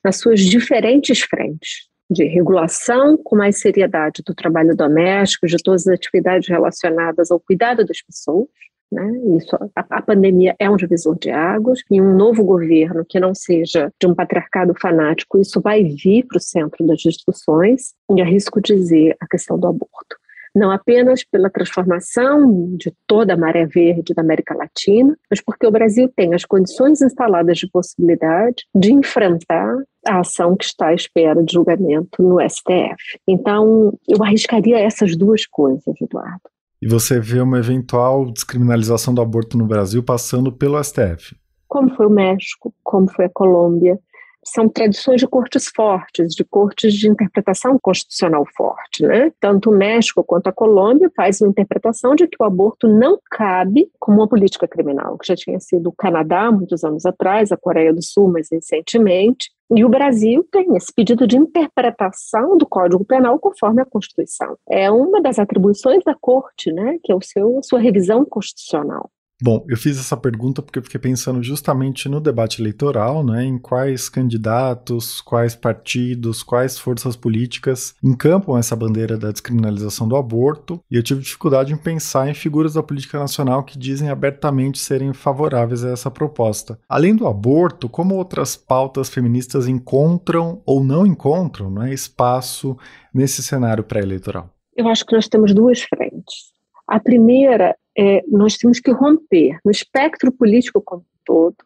nas 0.04 0.18
suas 0.18 0.40
diferentes 0.40 1.22
frentes, 1.22 1.88
de 2.10 2.24
regulação 2.24 3.16
com 3.16 3.36
mais 3.36 3.60
seriedade 3.60 4.22
do 4.26 4.34
trabalho 4.34 4.76
doméstico, 4.76 5.46
de 5.46 5.56
todas 5.62 5.86
as 5.86 5.94
atividades 5.94 6.48
relacionadas 6.48 7.30
ao 7.30 7.38
cuidado 7.38 7.84
das 7.84 8.02
pessoas, 8.02 8.48
né? 8.90 9.08
Isso, 9.36 9.54
a, 9.76 9.98
a, 9.98 10.02
pandemia 10.02 10.56
é 10.58 10.68
um 10.68 10.76
divisor 10.76 11.16
de 11.16 11.30
águas 11.30 11.78
e 11.88 12.00
um 12.00 12.16
novo 12.16 12.42
governo 12.42 13.04
que 13.08 13.20
não 13.20 13.34
seja 13.34 13.92
de 14.00 14.06
um 14.08 14.14
patriarcado 14.14 14.74
fanático, 14.80 15.38
isso 15.38 15.60
vai 15.60 15.84
vir 15.84 16.26
para 16.26 16.38
o 16.38 16.40
centro 16.40 16.84
das 16.84 16.98
discussões 16.98 17.94
e 18.10 18.20
arrisco 18.20 18.60
dizer 18.60 19.16
a 19.20 19.28
questão 19.28 19.56
do 19.56 19.68
aborto. 19.68 20.19
Não 20.54 20.70
apenas 20.70 21.24
pela 21.24 21.50
transformação 21.50 22.76
de 22.76 22.92
toda 23.06 23.34
a 23.34 23.36
maré 23.36 23.66
verde 23.66 24.14
da 24.14 24.22
América 24.22 24.54
Latina, 24.54 25.16
mas 25.30 25.40
porque 25.40 25.66
o 25.66 25.70
Brasil 25.70 26.10
tem 26.14 26.34
as 26.34 26.44
condições 26.44 27.00
instaladas 27.00 27.58
de 27.58 27.70
possibilidade 27.70 28.64
de 28.74 28.92
enfrentar 28.92 29.76
a 30.06 30.20
ação 30.20 30.56
que 30.56 30.64
está 30.64 30.88
à 30.88 30.94
espera 30.94 31.42
de 31.42 31.52
julgamento 31.52 32.22
no 32.22 32.40
STF. 32.40 33.18
Então, 33.28 33.96
eu 34.08 34.22
arriscaria 34.24 34.78
essas 34.78 35.16
duas 35.16 35.46
coisas, 35.46 35.94
Eduardo 36.00 36.50
e 36.82 36.88
você 36.88 37.20
vê 37.20 37.40
uma 37.40 37.58
eventual 37.58 38.30
descriminalização 38.30 39.12
do 39.12 39.20
aborto 39.20 39.58
no 39.58 39.66
Brasil 39.66 40.02
passando 40.02 40.50
pelo 40.50 40.82
STF. 40.82 41.36
Como 41.68 41.94
foi 41.94 42.06
o 42.06 42.10
México, 42.10 42.74
como 42.82 43.08
foi 43.10 43.26
a 43.26 43.30
Colômbia, 43.32 43.98
são 44.44 44.68
tradições 44.68 45.20
de 45.20 45.26
cortes 45.26 45.68
fortes, 45.74 46.34
de 46.34 46.44
cortes 46.44 46.94
de 46.94 47.08
interpretação 47.08 47.78
constitucional 47.80 48.44
forte, 48.56 49.02
né? 49.02 49.32
Tanto 49.38 49.70
o 49.70 49.76
México 49.76 50.24
quanto 50.24 50.48
a 50.48 50.52
Colômbia 50.52 51.10
faz 51.14 51.40
uma 51.40 51.50
interpretação 51.50 52.14
de 52.14 52.26
que 52.26 52.36
o 52.40 52.44
aborto 52.44 52.88
não 52.88 53.18
cabe 53.30 53.90
como 53.98 54.18
uma 54.18 54.28
política 54.28 54.66
criminal, 54.66 55.18
que 55.18 55.26
já 55.26 55.36
tinha 55.36 55.60
sido 55.60 55.88
o 55.88 55.92
Canadá 55.92 56.50
muitos 56.50 56.84
anos 56.84 57.04
atrás, 57.04 57.52
a 57.52 57.56
Coreia 57.56 57.92
do 57.92 58.02
Sul 58.02 58.30
mais 58.32 58.48
recentemente, 58.50 59.50
e 59.72 59.84
o 59.84 59.88
Brasil 59.88 60.44
tem 60.50 60.74
esse 60.74 60.92
pedido 60.92 61.26
de 61.28 61.36
interpretação 61.36 62.56
do 62.56 62.66
Código 62.66 63.04
Penal 63.04 63.38
conforme 63.38 63.80
a 63.80 63.86
Constituição. 63.86 64.56
É 64.68 64.90
uma 64.90 65.22
das 65.22 65.38
atribuições 65.38 66.02
da 66.02 66.14
Corte, 66.20 66.72
né, 66.72 66.98
que 67.04 67.12
é 67.12 67.14
o 67.14 67.22
seu, 67.22 67.60
sua 67.62 67.78
revisão 67.78 68.24
constitucional. 68.24 69.08
Bom, 69.42 69.64
eu 69.68 69.76
fiz 69.76 69.98
essa 69.98 70.16
pergunta 70.16 70.60
porque 70.60 70.78
eu 70.78 70.82
fiquei 70.82 71.00
pensando 71.00 71.42
justamente 71.42 72.08
no 72.08 72.20
debate 72.20 72.60
eleitoral, 72.60 73.24
né, 73.24 73.42
em 73.42 73.58
quais 73.58 74.08
candidatos, 74.08 75.22
quais 75.22 75.54
partidos, 75.54 76.42
quais 76.42 76.78
forças 76.78 77.16
políticas 77.16 77.94
encampam 78.04 78.58
essa 78.58 78.76
bandeira 78.76 79.16
da 79.16 79.32
descriminalização 79.32 80.06
do 80.06 80.16
aborto, 80.16 80.78
e 80.90 80.96
eu 80.96 81.02
tive 81.02 81.22
dificuldade 81.22 81.72
em 81.72 81.76
pensar 81.76 82.28
em 82.28 82.34
figuras 82.34 82.74
da 82.74 82.82
política 82.82 83.18
nacional 83.18 83.64
que 83.64 83.78
dizem 83.78 84.10
abertamente 84.10 84.78
serem 84.78 85.14
favoráveis 85.14 85.84
a 85.84 85.90
essa 85.90 86.10
proposta. 86.10 86.78
Além 86.88 87.16
do 87.16 87.26
aborto, 87.26 87.88
como 87.88 88.16
outras 88.16 88.56
pautas 88.56 89.08
feministas 89.08 89.66
encontram 89.66 90.60
ou 90.66 90.84
não 90.84 91.06
encontram 91.06 91.70
né, 91.70 91.94
espaço 91.94 92.76
nesse 93.14 93.42
cenário 93.42 93.84
pré-eleitoral? 93.84 94.50
Eu 94.76 94.88
acho 94.88 95.04
que 95.06 95.14
nós 95.14 95.28
temos 95.28 95.54
duas 95.54 95.82
frentes. 95.82 96.50
A 96.86 96.98
primeira 96.98 97.76
é 98.00 98.22
nós 98.28 98.56
temos 98.56 98.80
que 98.80 98.90
romper 98.90 99.58
no 99.64 99.70
espectro 99.70 100.32
político 100.32 100.80
como 100.80 101.02
um 101.02 101.20
todo 101.24 101.56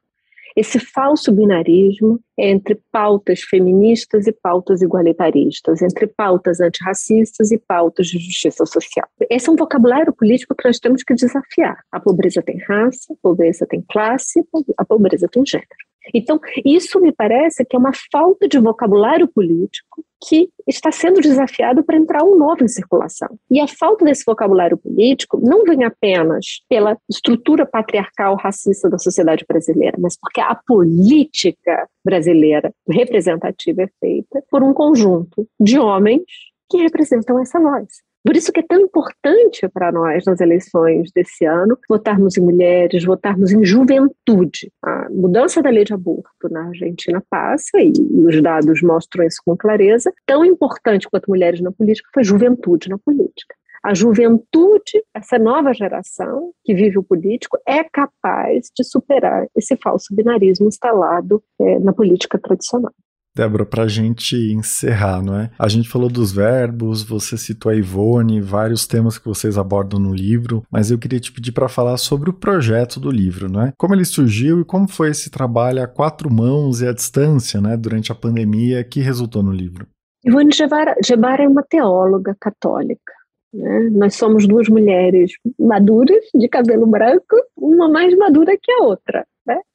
esse 0.57 0.79
falso 0.79 1.33
binarismo 1.33 2.21
entre 2.39 2.81
pautas 2.93 3.41
feministas 3.41 4.27
e 4.27 4.33
pautas 4.33 4.83
igualitaristas, 4.83 5.83
entre 5.83 6.07
pautas 6.07 6.61
antirracistas 6.61 7.51
e 7.51 7.59
pautas 7.59 8.07
de 8.07 8.19
justiça 8.19 8.65
social. 8.65 9.09
Esse 9.29 9.49
é 9.49 9.53
um 9.53 9.57
vocabulário 9.57 10.13
político 10.13 10.55
que 10.55 10.67
nós 10.67 10.79
temos 10.79 11.03
que 11.03 11.15
desafiar. 11.15 11.79
A 11.91 11.99
pobreza 11.99 12.41
tem 12.41 12.59
raça, 12.69 13.13
a 13.13 13.17
pobreza 13.21 13.67
tem 13.67 13.85
classe, 13.91 14.41
a 14.77 14.85
pobreza 14.85 15.29
tem 15.29 15.45
gênero. 15.45 15.69
Então, 16.13 16.39
isso 16.65 17.01
me 17.01 17.13
parece 17.13 17.65
que 17.65 17.77
é 17.77 17.79
uma 17.79 17.93
falta 18.13 18.49
de 18.49 18.59
vocabulário 18.59 19.29
político 19.29 20.05
que 20.27 20.49
está 20.67 20.91
sendo 20.91 21.21
desafiado 21.21 21.85
para 21.85 21.97
entrar 21.97 22.25
um 22.25 22.37
novo 22.37 22.65
em 22.65 22.69
circulação. 22.69 23.29
E 23.51 23.61
a 23.61 23.69
falta 23.69 24.05
desse 24.05 24.25
vocabulário 24.25 24.77
político 24.77 25.39
não 25.43 25.65
vem 25.65 25.85
apenas 25.85 26.63
pela 26.69 26.97
estrutura 27.11 27.67
patriarcal 27.67 28.37
racista 28.37 28.89
da 28.89 28.99
sociedade 28.99 29.45
brasileira, 29.47 29.99
mas 30.01 30.17
porque 30.19 30.41
a 30.41 30.55
política 30.55 31.89
brasileira 32.05 32.73
representativa 32.89 33.83
é 33.83 33.89
feita 34.01 34.43
por 34.51 34.63
um 34.63 34.73
conjunto 34.73 35.47
de 35.61 35.79
homens 35.79 36.23
que 36.71 36.79
representam 36.79 37.39
essa 37.41 37.61
voz. 37.61 37.87
Por 38.25 38.35
isso 38.35 38.51
que 38.51 38.61
é 38.61 38.65
tão 38.67 38.81
importante 38.81 39.69
para 39.69 39.93
nós 39.93 40.25
nas 40.25 40.41
eleições 40.41 41.13
desse 41.15 41.45
ano 41.45 41.77
votarmos 41.87 42.39
em 42.39 42.41
mulheres, 42.41 43.05
votarmos 43.05 43.53
em 43.53 43.63
juventude. 43.63 44.73
A 44.83 45.11
mudança 45.11 45.61
da 45.61 45.69
lei 45.69 45.85
de 45.85 45.93
aborto 45.93 46.49
na 46.51 46.69
Argentina 46.69 47.23
passa 47.29 47.79
e, 47.79 47.93
os 48.27 48.43
dados 48.43 48.81
mostram 48.81 49.27
isso 49.27 49.43
com 49.45 49.55
clareza. 49.55 50.11
Tão 50.25 50.43
importante 50.43 51.07
quanto 51.11 51.29
mulheres 51.29 51.61
na 51.61 51.71
política 51.71 52.09
foi 52.15 52.25
juventude 52.25 52.89
na 52.89 52.97
política. 52.97 53.55
A 53.85 53.93
juventude, 53.93 55.05
essa 55.13 55.39
nova 55.39 55.75
geração 55.75 56.53
que 56.65 56.75
vive 56.75 56.97
o 56.97 57.03
político, 57.03 57.59
é 57.69 57.85
capaz 57.85 58.71
de 58.75 58.83
superar 58.83 59.47
esse 59.55 59.77
falso 59.77 60.15
binarismo 60.15 60.67
instalado 60.67 61.43
é, 61.61 61.79
na 61.79 61.93
política 61.93 62.39
tradicional. 62.39 62.95
Débora, 63.37 63.67
para 63.67 63.83
a 63.83 63.89
gente 63.89 64.37
encerrar, 64.53 65.21
não 65.21 65.37
é? 65.37 65.51
A 65.59 65.67
gente 65.69 65.89
falou 65.89 66.09
dos 66.09 66.31
verbos, 66.31 67.03
você 67.03 67.37
citou 67.37 67.73
a 67.73 67.75
Ivone, 67.75 68.41
vários 68.41 68.87
temas 68.87 69.19
que 69.19 69.27
vocês 69.27 69.59
abordam 69.59 69.99
no 69.99 70.15
livro, 70.15 70.63
mas 70.71 70.91
eu 70.93 70.99
queria 70.99 71.19
te 71.19 71.33
pedir 71.33 71.51
para 71.51 71.69
falar 71.69 71.97
sobre 71.97 72.31
o 72.31 72.33
projeto 72.33 73.01
do 73.01 73.11
livro, 73.11 73.51
não 73.51 73.63
é? 73.63 73.73
Como 73.77 73.93
ele 73.93 74.05
surgiu 74.05 74.61
e 74.61 74.65
como 74.65 74.87
foi 74.87 75.11
esse 75.11 75.31
trabalho 75.31 75.83
a 75.83 75.89
quatro 75.89 76.33
mãos 76.33 76.81
e 76.81 76.87
à 76.87 76.93
distância, 76.93 77.61
né, 77.61 77.77
durante 77.77 78.13
a 78.13 78.15
pandemia 78.15 78.85
que 78.85 79.01
resultou 79.01 79.43
no 79.43 79.51
livro? 79.51 79.85
Ivone 80.25 80.53
Gebara 80.53 81.43
é 81.43 81.49
uma 81.49 81.63
teóloga 81.63 82.37
católica. 82.41 83.13
Né? 83.53 83.91
Nós 83.93 84.15
somos 84.15 84.47
duas 84.47 84.69
mulheres 84.69 85.33
maduras, 85.59 86.25
de 86.35 86.49
cabelo 86.49 86.87
branco, 86.87 87.37
uma 87.57 87.89
mais 87.89 88.17
madura 88.17 88.57
que 88.61 88.73
a 88.73 88.85
outra. 88.85 89.27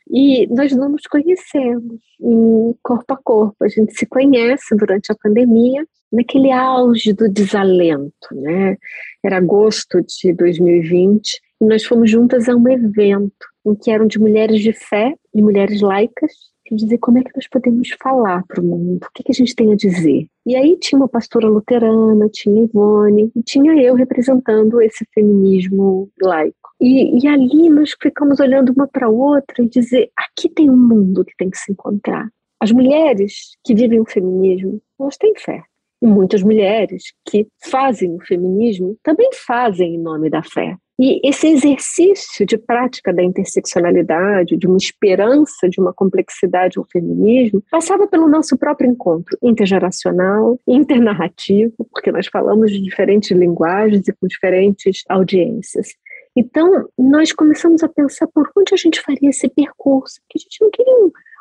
E 0.09 0.47
nós 0.47 0.71
não 0.75 0.89
nos 0.89 1.03
conhecemos 1.03 1.99
em 2.19 2.75
corpo 2.81 3.13
a 3.13 3.17
corpo. 3.17 3.63
A 3.63 3.67
gente 3.67 3.93
se 3.93 4.05
conhece 4.05 4.75
durante 4.75 5.11
a 5.11 5.15
pandemia, 5.15 5.85
naquele 6.11 6.51
auge 6.51 7.13
do 7.13 7.29
desalento. 7.29 8.33
Né? 8.33 8.75
Era 9.23 9.37
agosto 9.37 10.01
de 10.01 10.33
2020 10.33 11.39
e 11.61 11.65
nós 11.65 11.83
fomos 11.83 12.09
juntas 12.09 12.49
a 12.49 12.55
um 12.55 12.67
evento 12.67 13.47
em 13.65 13.75
que 13.75 13.91
eram 13.91 14.07
de 14.07 14.17
mulheres 14.17 14.61
de 14.61 14.73
fé 14.73 15.13
e 15.33 15.41
mulheres 15.41 15.81
laicas 15.81 16.31
dizer 16.75 16.97
como 16.99 17.17
é 17.17 17.23
que 17.23 17.31
nós 17.35 17.47
podemos 17.47 17.89
falar 18.01 18.43
para 18.47 18.61
o 18.61 18.63
mundo, 18.63 19.03
o 19.03 19.11
que, 19.13 19.23
que, 19.23 19.31
a 19.31 19.35
gente 19.35 19.55
tem 19.55 19.71
a 19.71 19.75
dizer. 19.75 20.27
E 20.45 20.55
aí 20.55 20.77
tinha 20.77 20.99
uma 20.99 21.07
pastora 21.07 21.47
luterana, 21.47 22.29
tinha 22.29 22.63
Ivone, 22.63 23.31
e 23.35 23.43
tinha 23.43 23.73
eu 23.81 23.95
representando 23.95 24.81
esse 24.81 25.05
feminismo 25.13 26.09
laico. 26.21 26.55
E, 26.81 27.23
e 27.23 27.27
ali 27.27 27.69
nós 27.69 27.95
ficamos 28.01 28.39
olhando 28.39 28.71
uma 28.71 28.87
para 28.87 29.09
outra 29.09 29.63
e 29.63 29.69
dizer: 29.69 30.09
aqui 30.15 30.49
tem 30.49 30.69
um 30.69 30.77
mundo 30.77 31.25
que 31.25 31.35
tem 31.37 31.49
que 31.49 31.57
se 31.57 31.71
encontrar. 31.71 32.29
As 32.59 32.71
mulheres 32.71 33.57
que 33.63 33.73
vivem 33.73 33.99
o 33.99 34.09
feminismo, 34.09 34.81
elas 34.99 35.17
têm 35.17 35.33
fé. 35.37 35.63
E 36.01 36.07
muitas 36.07 36.41
mulheres 36.41 37.13
que 37.25 37.47
fazem 37.69 38.15
o 38.15 38.21
feminismo 38.25 38.97
também 39.03 39.29
fazem 39.33 39.95
em 39.95 39.97
nome 39.97 40.29
da 40.29 40.41
fé. 40.41 40.77
E 40.99 41.21
esse 41.23 41.47
exercício 41.47 42.45
de 42.45 42.57
prática 42.57 43.13
da 43.13 43.23
interseccionalidade, 43.23 44.57
de 44.57 44.67
uma 44.67 44.75
esperança, 44.75 45.69
de 45.69 45.79
uma 45.79 45.93
complexidade 45.93 46.77
ao 46.77 46.85
feminismo, 46.91 47.63
passava 47.71 48.05
pelo 48.05 48.27
nosso 48.27 48.57
próprio 48.57 48.91
encontro 48.91 49.37
intergeracional, 49.41 50.59
internarrativo, 50.67 51.87
porque 51.89 52.11
nós 52.11 52.27
falamos 52.27 52.69
de 52.69 52.81
diferentes 52.81 53.31
linguagens 53.31 54.09
e 54.09 54.13
com 54.13 54.27
diferentes 54.27 55.03
audiências. 55.07 55.95
Então, 56.35 56.89
nós 56.97 57.31
começamos 57.31 57.81
a 57.81 57.87
pensar 57.87 58.27
por 58.27 58.49
onde 58.57 58.73
a 58.73 58.77
gente 58.77 59.01
faria 59.01 59.29
esse 59.29 59.47
percurso, 59.47 60.19
porque 60.21 60.37
a 60.37 60.41
gente 60.41 60.61
não 60.61 60.69
queria 60.69 60.93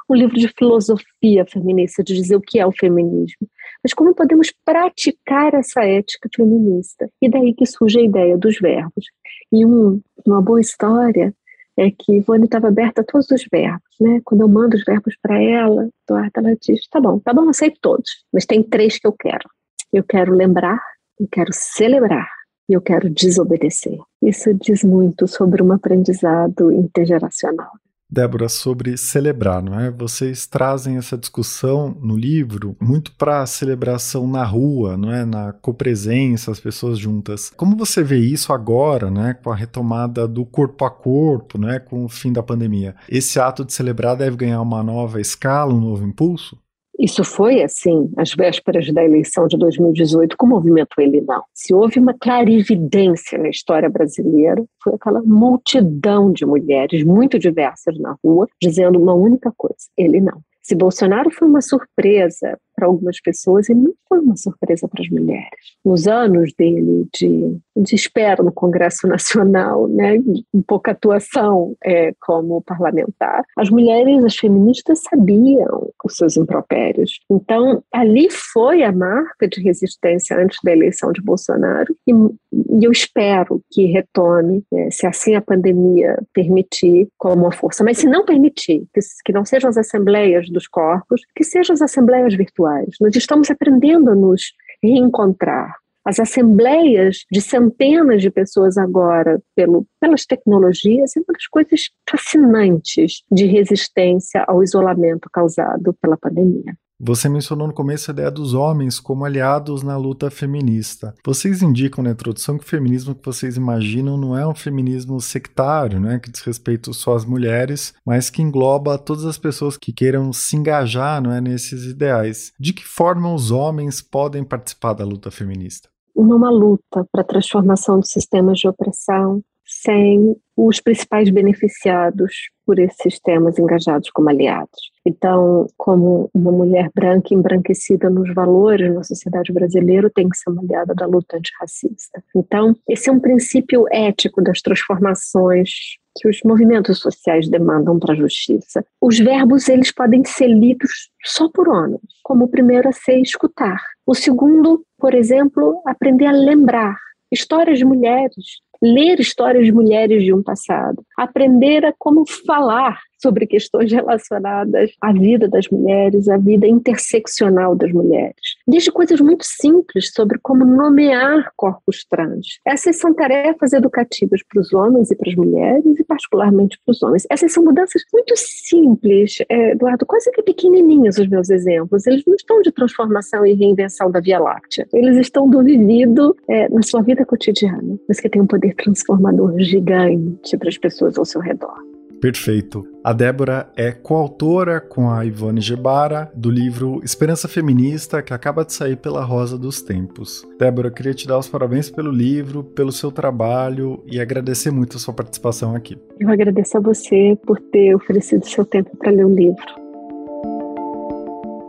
um 0.08 0.14
livro 0.14 0.36
de 0.36 0.48
filosofia 0.48 1.44
feminista, 1.46 2.02
de 2.02 2.14
dizer 2.14 2.36
o 2.36 2.40
que 2.40 2.58
é 2.58 2.66
o 2.66 2.72
feminismo, 2.72 3.48
mas 3.82 3.92
como 3.92 4.14
podemos 4.14 4.52
praticar 4.64 5.54
essa 5.54 5.84
ética 5.84 6.28
feminista. 6.34 7.08
E 7.20 7.28
daí 7.28 7.54
que 7.54 7.66
surge 7.66 7.98
a 7.98 8.02
ideia 8.02 8.36
dos 8.36 8.58
verbos. 8.58 9.04
E 9.52 9.64
um, 9.64 10.00
uma 10.26 10.40
boa 10.40 10.60
história 10.60 11.34
é 11.76 11.90
que 11.90 12.16
Ivone 12.16 12.44
estava 12.44 12.68
aberta 12.68 13.02
a 13.02 13.04
todos 13.04 13.30
os 13.30 13.44
verbos, 13.50 13.94
né? 14.00 14.20
Quando 14.24 14.40
eu 14.40 14.48
mando 14.48 14.76
os 14.76 14.84
verbos 14.84 15.14
para 15.22 15.40
ela, 15.40 15.88
Eduardo, 16.08 16.32
ela 16.36 16.56
diz: 16.60 16.88
tá 16.88 17.00
bom, 17.00 17.20
tá 17.20 17.32
bom, 17.32 17.48
aceito 17.48 17.78
todos, 17.80 18.24
mas 18.32 18.44
tem 18.44 18.62
três 18.62 18.98
que 18.98 19.06
eu 19.06 19.12
quero. 19.12 19.48
Eu 19.92 20.02
quero 20.02 20.32
lembrar, 20.34 20.82
eu 21.20 21.28
quero 21.30 21.50
celebrar 21.52 22.28
e 22.68 22.72
eu 22.74 22.80
quero 22.80 23.08
desobedecer. 23.08 23.98
Isso 24.20 24.52
diz 24.54 24.82
muito 24.82 25.28
sobre 25.28 25.62
um 25.62 25.72
aprendizado 25.72 26.72
intergeracional. 26.72 27.70
Débora, 28.10 28.48
sobre 28.48 28.96
celebrar, 28.96 29.62
não 29.62 29.78
é? 29.78 29.90
Vocês 29.90 30.46
trazem 30.46 30.96
essa 30.96 31.16
discussão 31.16 31.94
no 32.00 32.16
livro 32.16 32.74
muito 32.80 33.12
para 33.12 33.42
a 33.42 33.46
celebração 33.46 34.26
na 34.26 34.42
rua, 34.44 34.96
não 34.96 35.12
é? 35.12 35.26
Na 35.26 35.52
copresença, 35.52 36.50
as 36.50 36.58
pessoas 36.58 36.98
juntas. 36.98 37.50
Como 37.50 37.76
você 37.76 38.02
vê 38.02 38.18
isso 38.18 38.50
agora, 38.50 39.10
né? 39.10 39.34
Com 39.34 39.50
a 39.50 39.54
retomada 39.54 40.26
do 40.26 40.46
corpo 40.46 40.86
a 40.86 40.90
corpo, 40.90 41.58
né? 41.58 41.78
Com 41.78 42.06
o 42.06 42.08
fim 42.08 42.32
da 42.32 42.42
pandemia. 42.42 42.96
Esse 43.10 43.38
ato 43.38 43.62
de 43.62 43.74
celebrar 43.74 44.16
deve 44.16 44.36
ganhar 44.36 44.62
uma 44.62 44.82
nova 44.82 45.20
escala, 45.20 45.74
um 45.74 45.80
novo 45.80 46.02
impulso? 46.02 46.56
Isso 46.98 47.22
foi 47.22 47.62
assim, 47.62 48.10
às 48.16 48.34
vésperas 48.34 48.92
da 48.92 49.04
eleição 49.04 49.46
de 49.46 49.56
2018, 49.56 50.36
com 50.36 50.46
o 50.46 50.48
movimento 50.48 50.98
Ele 50.98 51.20
Não. 51.20 51.44
Se 51.54 51.72
houve 51.72 52.00
uma 52.00 52.12
clarividência 52.12 53.38
na 53.38 53.48
história 53.48 53.88
brasileira, 53.88 54.64
foi 54.82 54.94
aquela 54.94 55.22
multidão 55.22 56.32
de 56.32 56.44
mulheres 56.44 57.04
muito 57.04 57.38
diversas 57.38 57.96
na 57.98 58.16
rua, 58.24 58.48
dizendo 58.60 59.00
uma 59.00 59.14
única 59.14 59.52
coisa: 59.56 59.76
Ele 59.96 60.20
não. 60.20 60.40
Se 60.60 60.74
Bolsonaro 60.74 61.30
foi 61.30 61.48
uma 61.48 61.62
surpresa 61.62 62.58
para 62.78 62.86
algumas 62.86 63.20
pessoas, 63.20 63.68
ele 63.68 63.80
não 63.80 63.94
foi 64.08 64.20
uma 64.20 64.36
surpresa 64.36 64.86
para 64.86 65.02
as 65.02 65.10
mulheres. 65.10 65.48
Nos 65.84 66.06
anos 66.06 66.52
dele 66.56 67.08
de, 67.12 67.58
de 67.76 67.94
espera 67.96 68.40
no 68.40 68.52
Congresso 68.52 69.06
Nacional, 69.08 69.88
né, 69.88 70.18
com 70.52 70.62
pouca 70.62 70.92
atuação 70.92 71.74
é, 71.84 72.12
como 72.20 72.62
parlamentar, 72.62 73.42
as 73.56 73.68
mulheres, 73.68 74.24
as 74.24 74.36
feministas 74.36 75.02
sabiam 75.02 75.90
os 76.04 76.14
seus 76.14 76.36
impropérios. 76.36 77.18
Então, 77.28 77.82
ali 77.92 78.28
foi 78.30 78.84
a 78.84 78.92
marca 78.92 79.48
de 79.48 79.60
resistência 79.60 80.38
antes 80.38 80.58
da 80.62 80.70
eleição 80.70 81.10
de 81.10 81.20
Bolsonaro 81.20 81.92
e, 82.06 82.12
e 82.12 82.84
eu 82.84 82.92
espero 82.92 83.60
que 83.72 83.86
retome, 83.86 84.62
é, 84.72 84.90
se 84.90 85.04
assim 85.04 85.34
a 85.34 85.42
pandemia 85.42 86.16
permitir, 86.32 87.08
como 87.18 87.42
uma 87.42 87.52
força. 87.52 87.82
Mas 87.82 87.98
se 87.98 88.06
não 88.06 88.24
permitir, 88.24 88.86
que, 88.94 89.00
que 89.24 89.32
não 89.32 89.44
sejam 89.44 89.68
as 89.68 89.76
assembleias 89.76 90.48
dos 90.48 90.68
corpos, 90.68 91.22
que 91.34 91.42
sejam 91.42 91.74
as 91.74 91.82
assembleias 91.82 92.34
virtuais 92.34 92.67
nós 93.00 93.14
estamos 93.16 93.50
aprendendo 93.50 94.10
a 94.10 94.14
nos 94.14 94.52
reencontrar. 94.82 95.74
As 96.04 96.18
assembleias 96.18 97.26
de 97.30 97.40
centenas 97.40 98.22
de 98.22 98.30
pessoas 98.30 98.78
agora, 98.78 99.42
pelo, 99.54 99.86
pelas 100.00 100.24
tecnologias, 100.24 101.14
é 101.16 101.20
uma 101.20 101.34
das 101.34 101.46
coisas 101.46 101.90
fascinantes 102.08 103.22
de 103.30 103.44
resistência 103.44 104.42
ao 104.48 104.62
isolamento 104.62 105.28
causado 105.30 105.94
pela 106.00 106.16
pandemia. 106.16 106.74
Você 107.00 107.28
mencionou 107.28 107.68
no 107.68 107.72
começo 107.72 108.10
a 108.10 108.12
ideia 108.12 108.28
dos 108.28 108.54
homens 108.54 108.98
como 108.98 109.24
aliados 109.24 109.84
na 109.84 109.96
luta 109.96 110.32
feminista. 110.32 111.14
Vocês 111.24 111.62
indicam 111.62 112.02
na 112.02 112.10
introdução 112.10 112.58
que 112.58 112.64
o 112.64 112.68
feminismo 112.68 113.14
que 113.14 113.24
vocês 113.24 113.56
imaginam 113.56 114.16
não 114.16 114.36
é 114.36 114.44
um 114.44 114.54
feminismo 114.54 115.20
sectário, 115.20 116.00
né, 116.00 116.18
que 116.18 116.28
diz 116.28 116.40
respeito 116.42 116.92
só 116.92 117.14
às 117.14 117.24
mulheres, 117.24 117.94
mas 118.04 118.30
que 118.30 118.42
engloba 118.42 118.98
todas 118.98 119.24
as 119.24 119.38
pessoas 119.38 119.76
que 119.76 119.92
queiram 119.92 120.32
se 120.32 120.56
engajar 120.56 121.22
não 121.22 121.30
é, 121.30 121.40
nesses 121.40 121.84
ideais. 121.84 122.52
De 122.58 122.72
que 122.72 122.84
forma 122.84 123.32
os 123.32 123.52
homens 123.52 124.02
podem 124.02 124.42
participar 124.42 124.94
da 124.94 125.04
luta 125.04 125.30
feminista? 125.30 125.88
Numa 126.16 126.50
luta 126.50 127.06
para 127.12 127.20
a 127.20 127.24
transformação 127.24 128.00
dos 128.00 128.10
sistemas 128.10 128.58
de 128.58 128.66
opressão, 128.66 129.40
sem 129.82 130.36
os 130.56 130.80
principais 130.80 131.30
beneficiados 131.30 132.50
por 132.66 132.78
esses 132.78 132.96
sistemas 133.00 133.58
engajados 133.58 134.10
como 134.10 134.28
aliados. 134.28 134.90
Então, 135.06 135.66
como 135.76 136.28
uma 136.34 136.50
mulher 136.50 136.90
branca 136.94 137.32
embranquecida 137.32 138.10
nos 138.10 138.34
valores 138.34 138.92
na 138.92 139.02
sociedade 139.02 139.52
brasileira, 139.52 140.10
tem 140.14 140.28
que 140.28 140.36
ser 140.36 140.50
uma 140.50 140.62
aliada 140.62 140.94
da 140.94 141.06
luta 141.06 141.36
antirracista. 141.36 142.22
Então, 142.34 142.76
esse 142.88 143.08
é 143.08 143.12
um 143.12 143.20
princípio 143.20 143.86
ético 143.90 144.42
das 144.42 144.60
transformações 144.60 145.70
que 146.16 146.28
os 146.28 146.40
movimentos 146.44 146.98
sociais 146.98 147.48
demandam 147.48 147.98
para 147.98 148.12
a 148.12 148.16
justiça. 148.16 148.84
Os 149.00 149.18
verbos 149.18 149.68
eles 149.68 149.92
podem 149.92 150.24
ser 150.24 150.48
lidos 150.48 151.10
só 151.24 151.48
por 151.48 151.68
homens, 151.68 152.02
como 152.24 152.46
o 152.46 152.48
primeiro 152.48 152.88
a 152.88 152.92
ser 152.92 153.20
escutar. 153.20 153.80
O 154.04 154.14
segundo, 154.14 154.84
por 154.98 155.14
exemplo, 155.14 155.80
aprender 155.86 156.26
a 156.26 156.32
lembrar 156.32 156.96
histórias 157.30 157.78
de 157.78 157.84
mulheres, 157.84 158.60
ler 158.82 159.20
histórias 159.20 159.64
de 159.64 159.72
mulheres 159.72 160.22
de 160.22 160.32
um 160.32 160.42
passado, 160.42 161.04
aprender 161.16 161.84
a 161.84 161.94
como 161.98 162.24
falar 162.26 163.00
sobre 163.20 163.46
questões 163.46 163.90
relacionadas 163.90 164.90
à 165.00 165.12
vida 165.12 165.48
das 165.48 165.68
mulheres, 165.68 166.28
à 166.28 166.36
vida 166.36 166.66
interseccional 166.66 167.74
das 167.74 167.92
mulheres. 167.92 168.34
Desde 168.66 168.90
coisas 168.90 169.20
muito 169.20 169.44
simples 169.44 170.12
sobre 170.14 170.38
como 170.42 170.64
nomear 170.64 171.52
corpos 171.56 172.04
trans. 172.08 172.46
Essas 172.66 172.96
são 172.96 173.14
tarefas 173.14 173.72
educativas 173.72 174.40
para 174.48 174.60
os 174.60 174.72
homens 174.72 175.10
e 175.10 175.16
para 175.16 175.30
as 175.30 175.36
mulheres, 175.36 175.98
e 175.98 176.04
particularmente 176.04 176.78
para 176.84 176.92
os 176.92 177.02
homens. 177.02 177.26
Essas 177.30 177.52
são 177.52 177.64
mudanças 177.64 178.02
muito 178.12 178.34
simples, 178.36 179.38
é, 179.48 179.72
Eduardo, 179.72 180.06
quase 180.06 180.30
que 180.30 180.42
pequenininhos 180.42 181.18
os 181.18 181.28
meus 181.28 181.50
exemplos. 181.50 182.06
Eles 182.06 182.24
não 182.26 182.34
estão 182.34 182.60
de 182.62 182.72
transformação 182.72 183.44
e 183.44 183.54
reinvenção 183.54 184.10
da 184.10 184.20
Via 184.20 184.38
Láctea. 184.38 184.86
Eles 184.92 185.16
estão 185.16 185.48
do 185.48 185.62
vivido 185.62 186.36
é, 186.48 186.68
na 186.68 186.82
sua 186.82 187.02
vida 187.02 187.24
cotidiana, 187.24 187.98
mas 188.08 188.20
que 188.20 188.28
tem 188.28 188.40
um 188.40 188.46
poder 188.46 188.74
transformador 188.74 189.58
gigante 189.58 190.56
para 190.56 190.68
as 190.68 190.78
pessoas 190.78 191.18
ao 191.18 191.24
seu 191.24 191.40
redor. 191.40 191.97
Perfeito. 192.20 192.84
A 193.04 193.12
Débora 193.12 193.70
é 193.76 193.92
coautora 193.92 194.80
com 194.80 195.10
a 195.10 195.24
Ivone 195.24 195.60
Gebara 195.60 196.30
do 196.34 196.50
livro 196.50 197.00
Esperança 197.04 197.48
Feminista, 197.48 198.22
que 198.22 198.34
acaba 198.34 198.64
de 198.64 198.72
sair 198.72 198.96
pela 198.96 199.24
Rosa 199.24 199.56
dos 199.56 199.80
Tempos. 199.80 200.46
Débora, 200.58 200.90
queria 200.90 201.14
te 201.14 201.26
dar 201.26 201.38
os 201.38 201.48
parabéns 201.48 201.90
pelo 201.90 202.10
livro, 202.10 202.64
pelo 202.64 202.92
seu 202.92 203.12
trabalho 203.12 204.02
e 204.06 204.20
agradecer 204.20 204.70
muito 204.70 204.96
a 204.96 205.00
sua 205.00 205.14
participação 205.14 205.74
aqui. 205.74 205.96
Eu 206.18 206.28
agradeço 206.28 206.76
a 206.76 206.80
você 206.80 207.38
por 207.46 207.60
ter 207.60 207.94
oferecido 207.94 208.44
seu 208.46 208.64
tempo 208.64 208.96
para 208.96 209.12
ler 209.12 209.24
o 209.24 209.34
livro. 209.34 209.87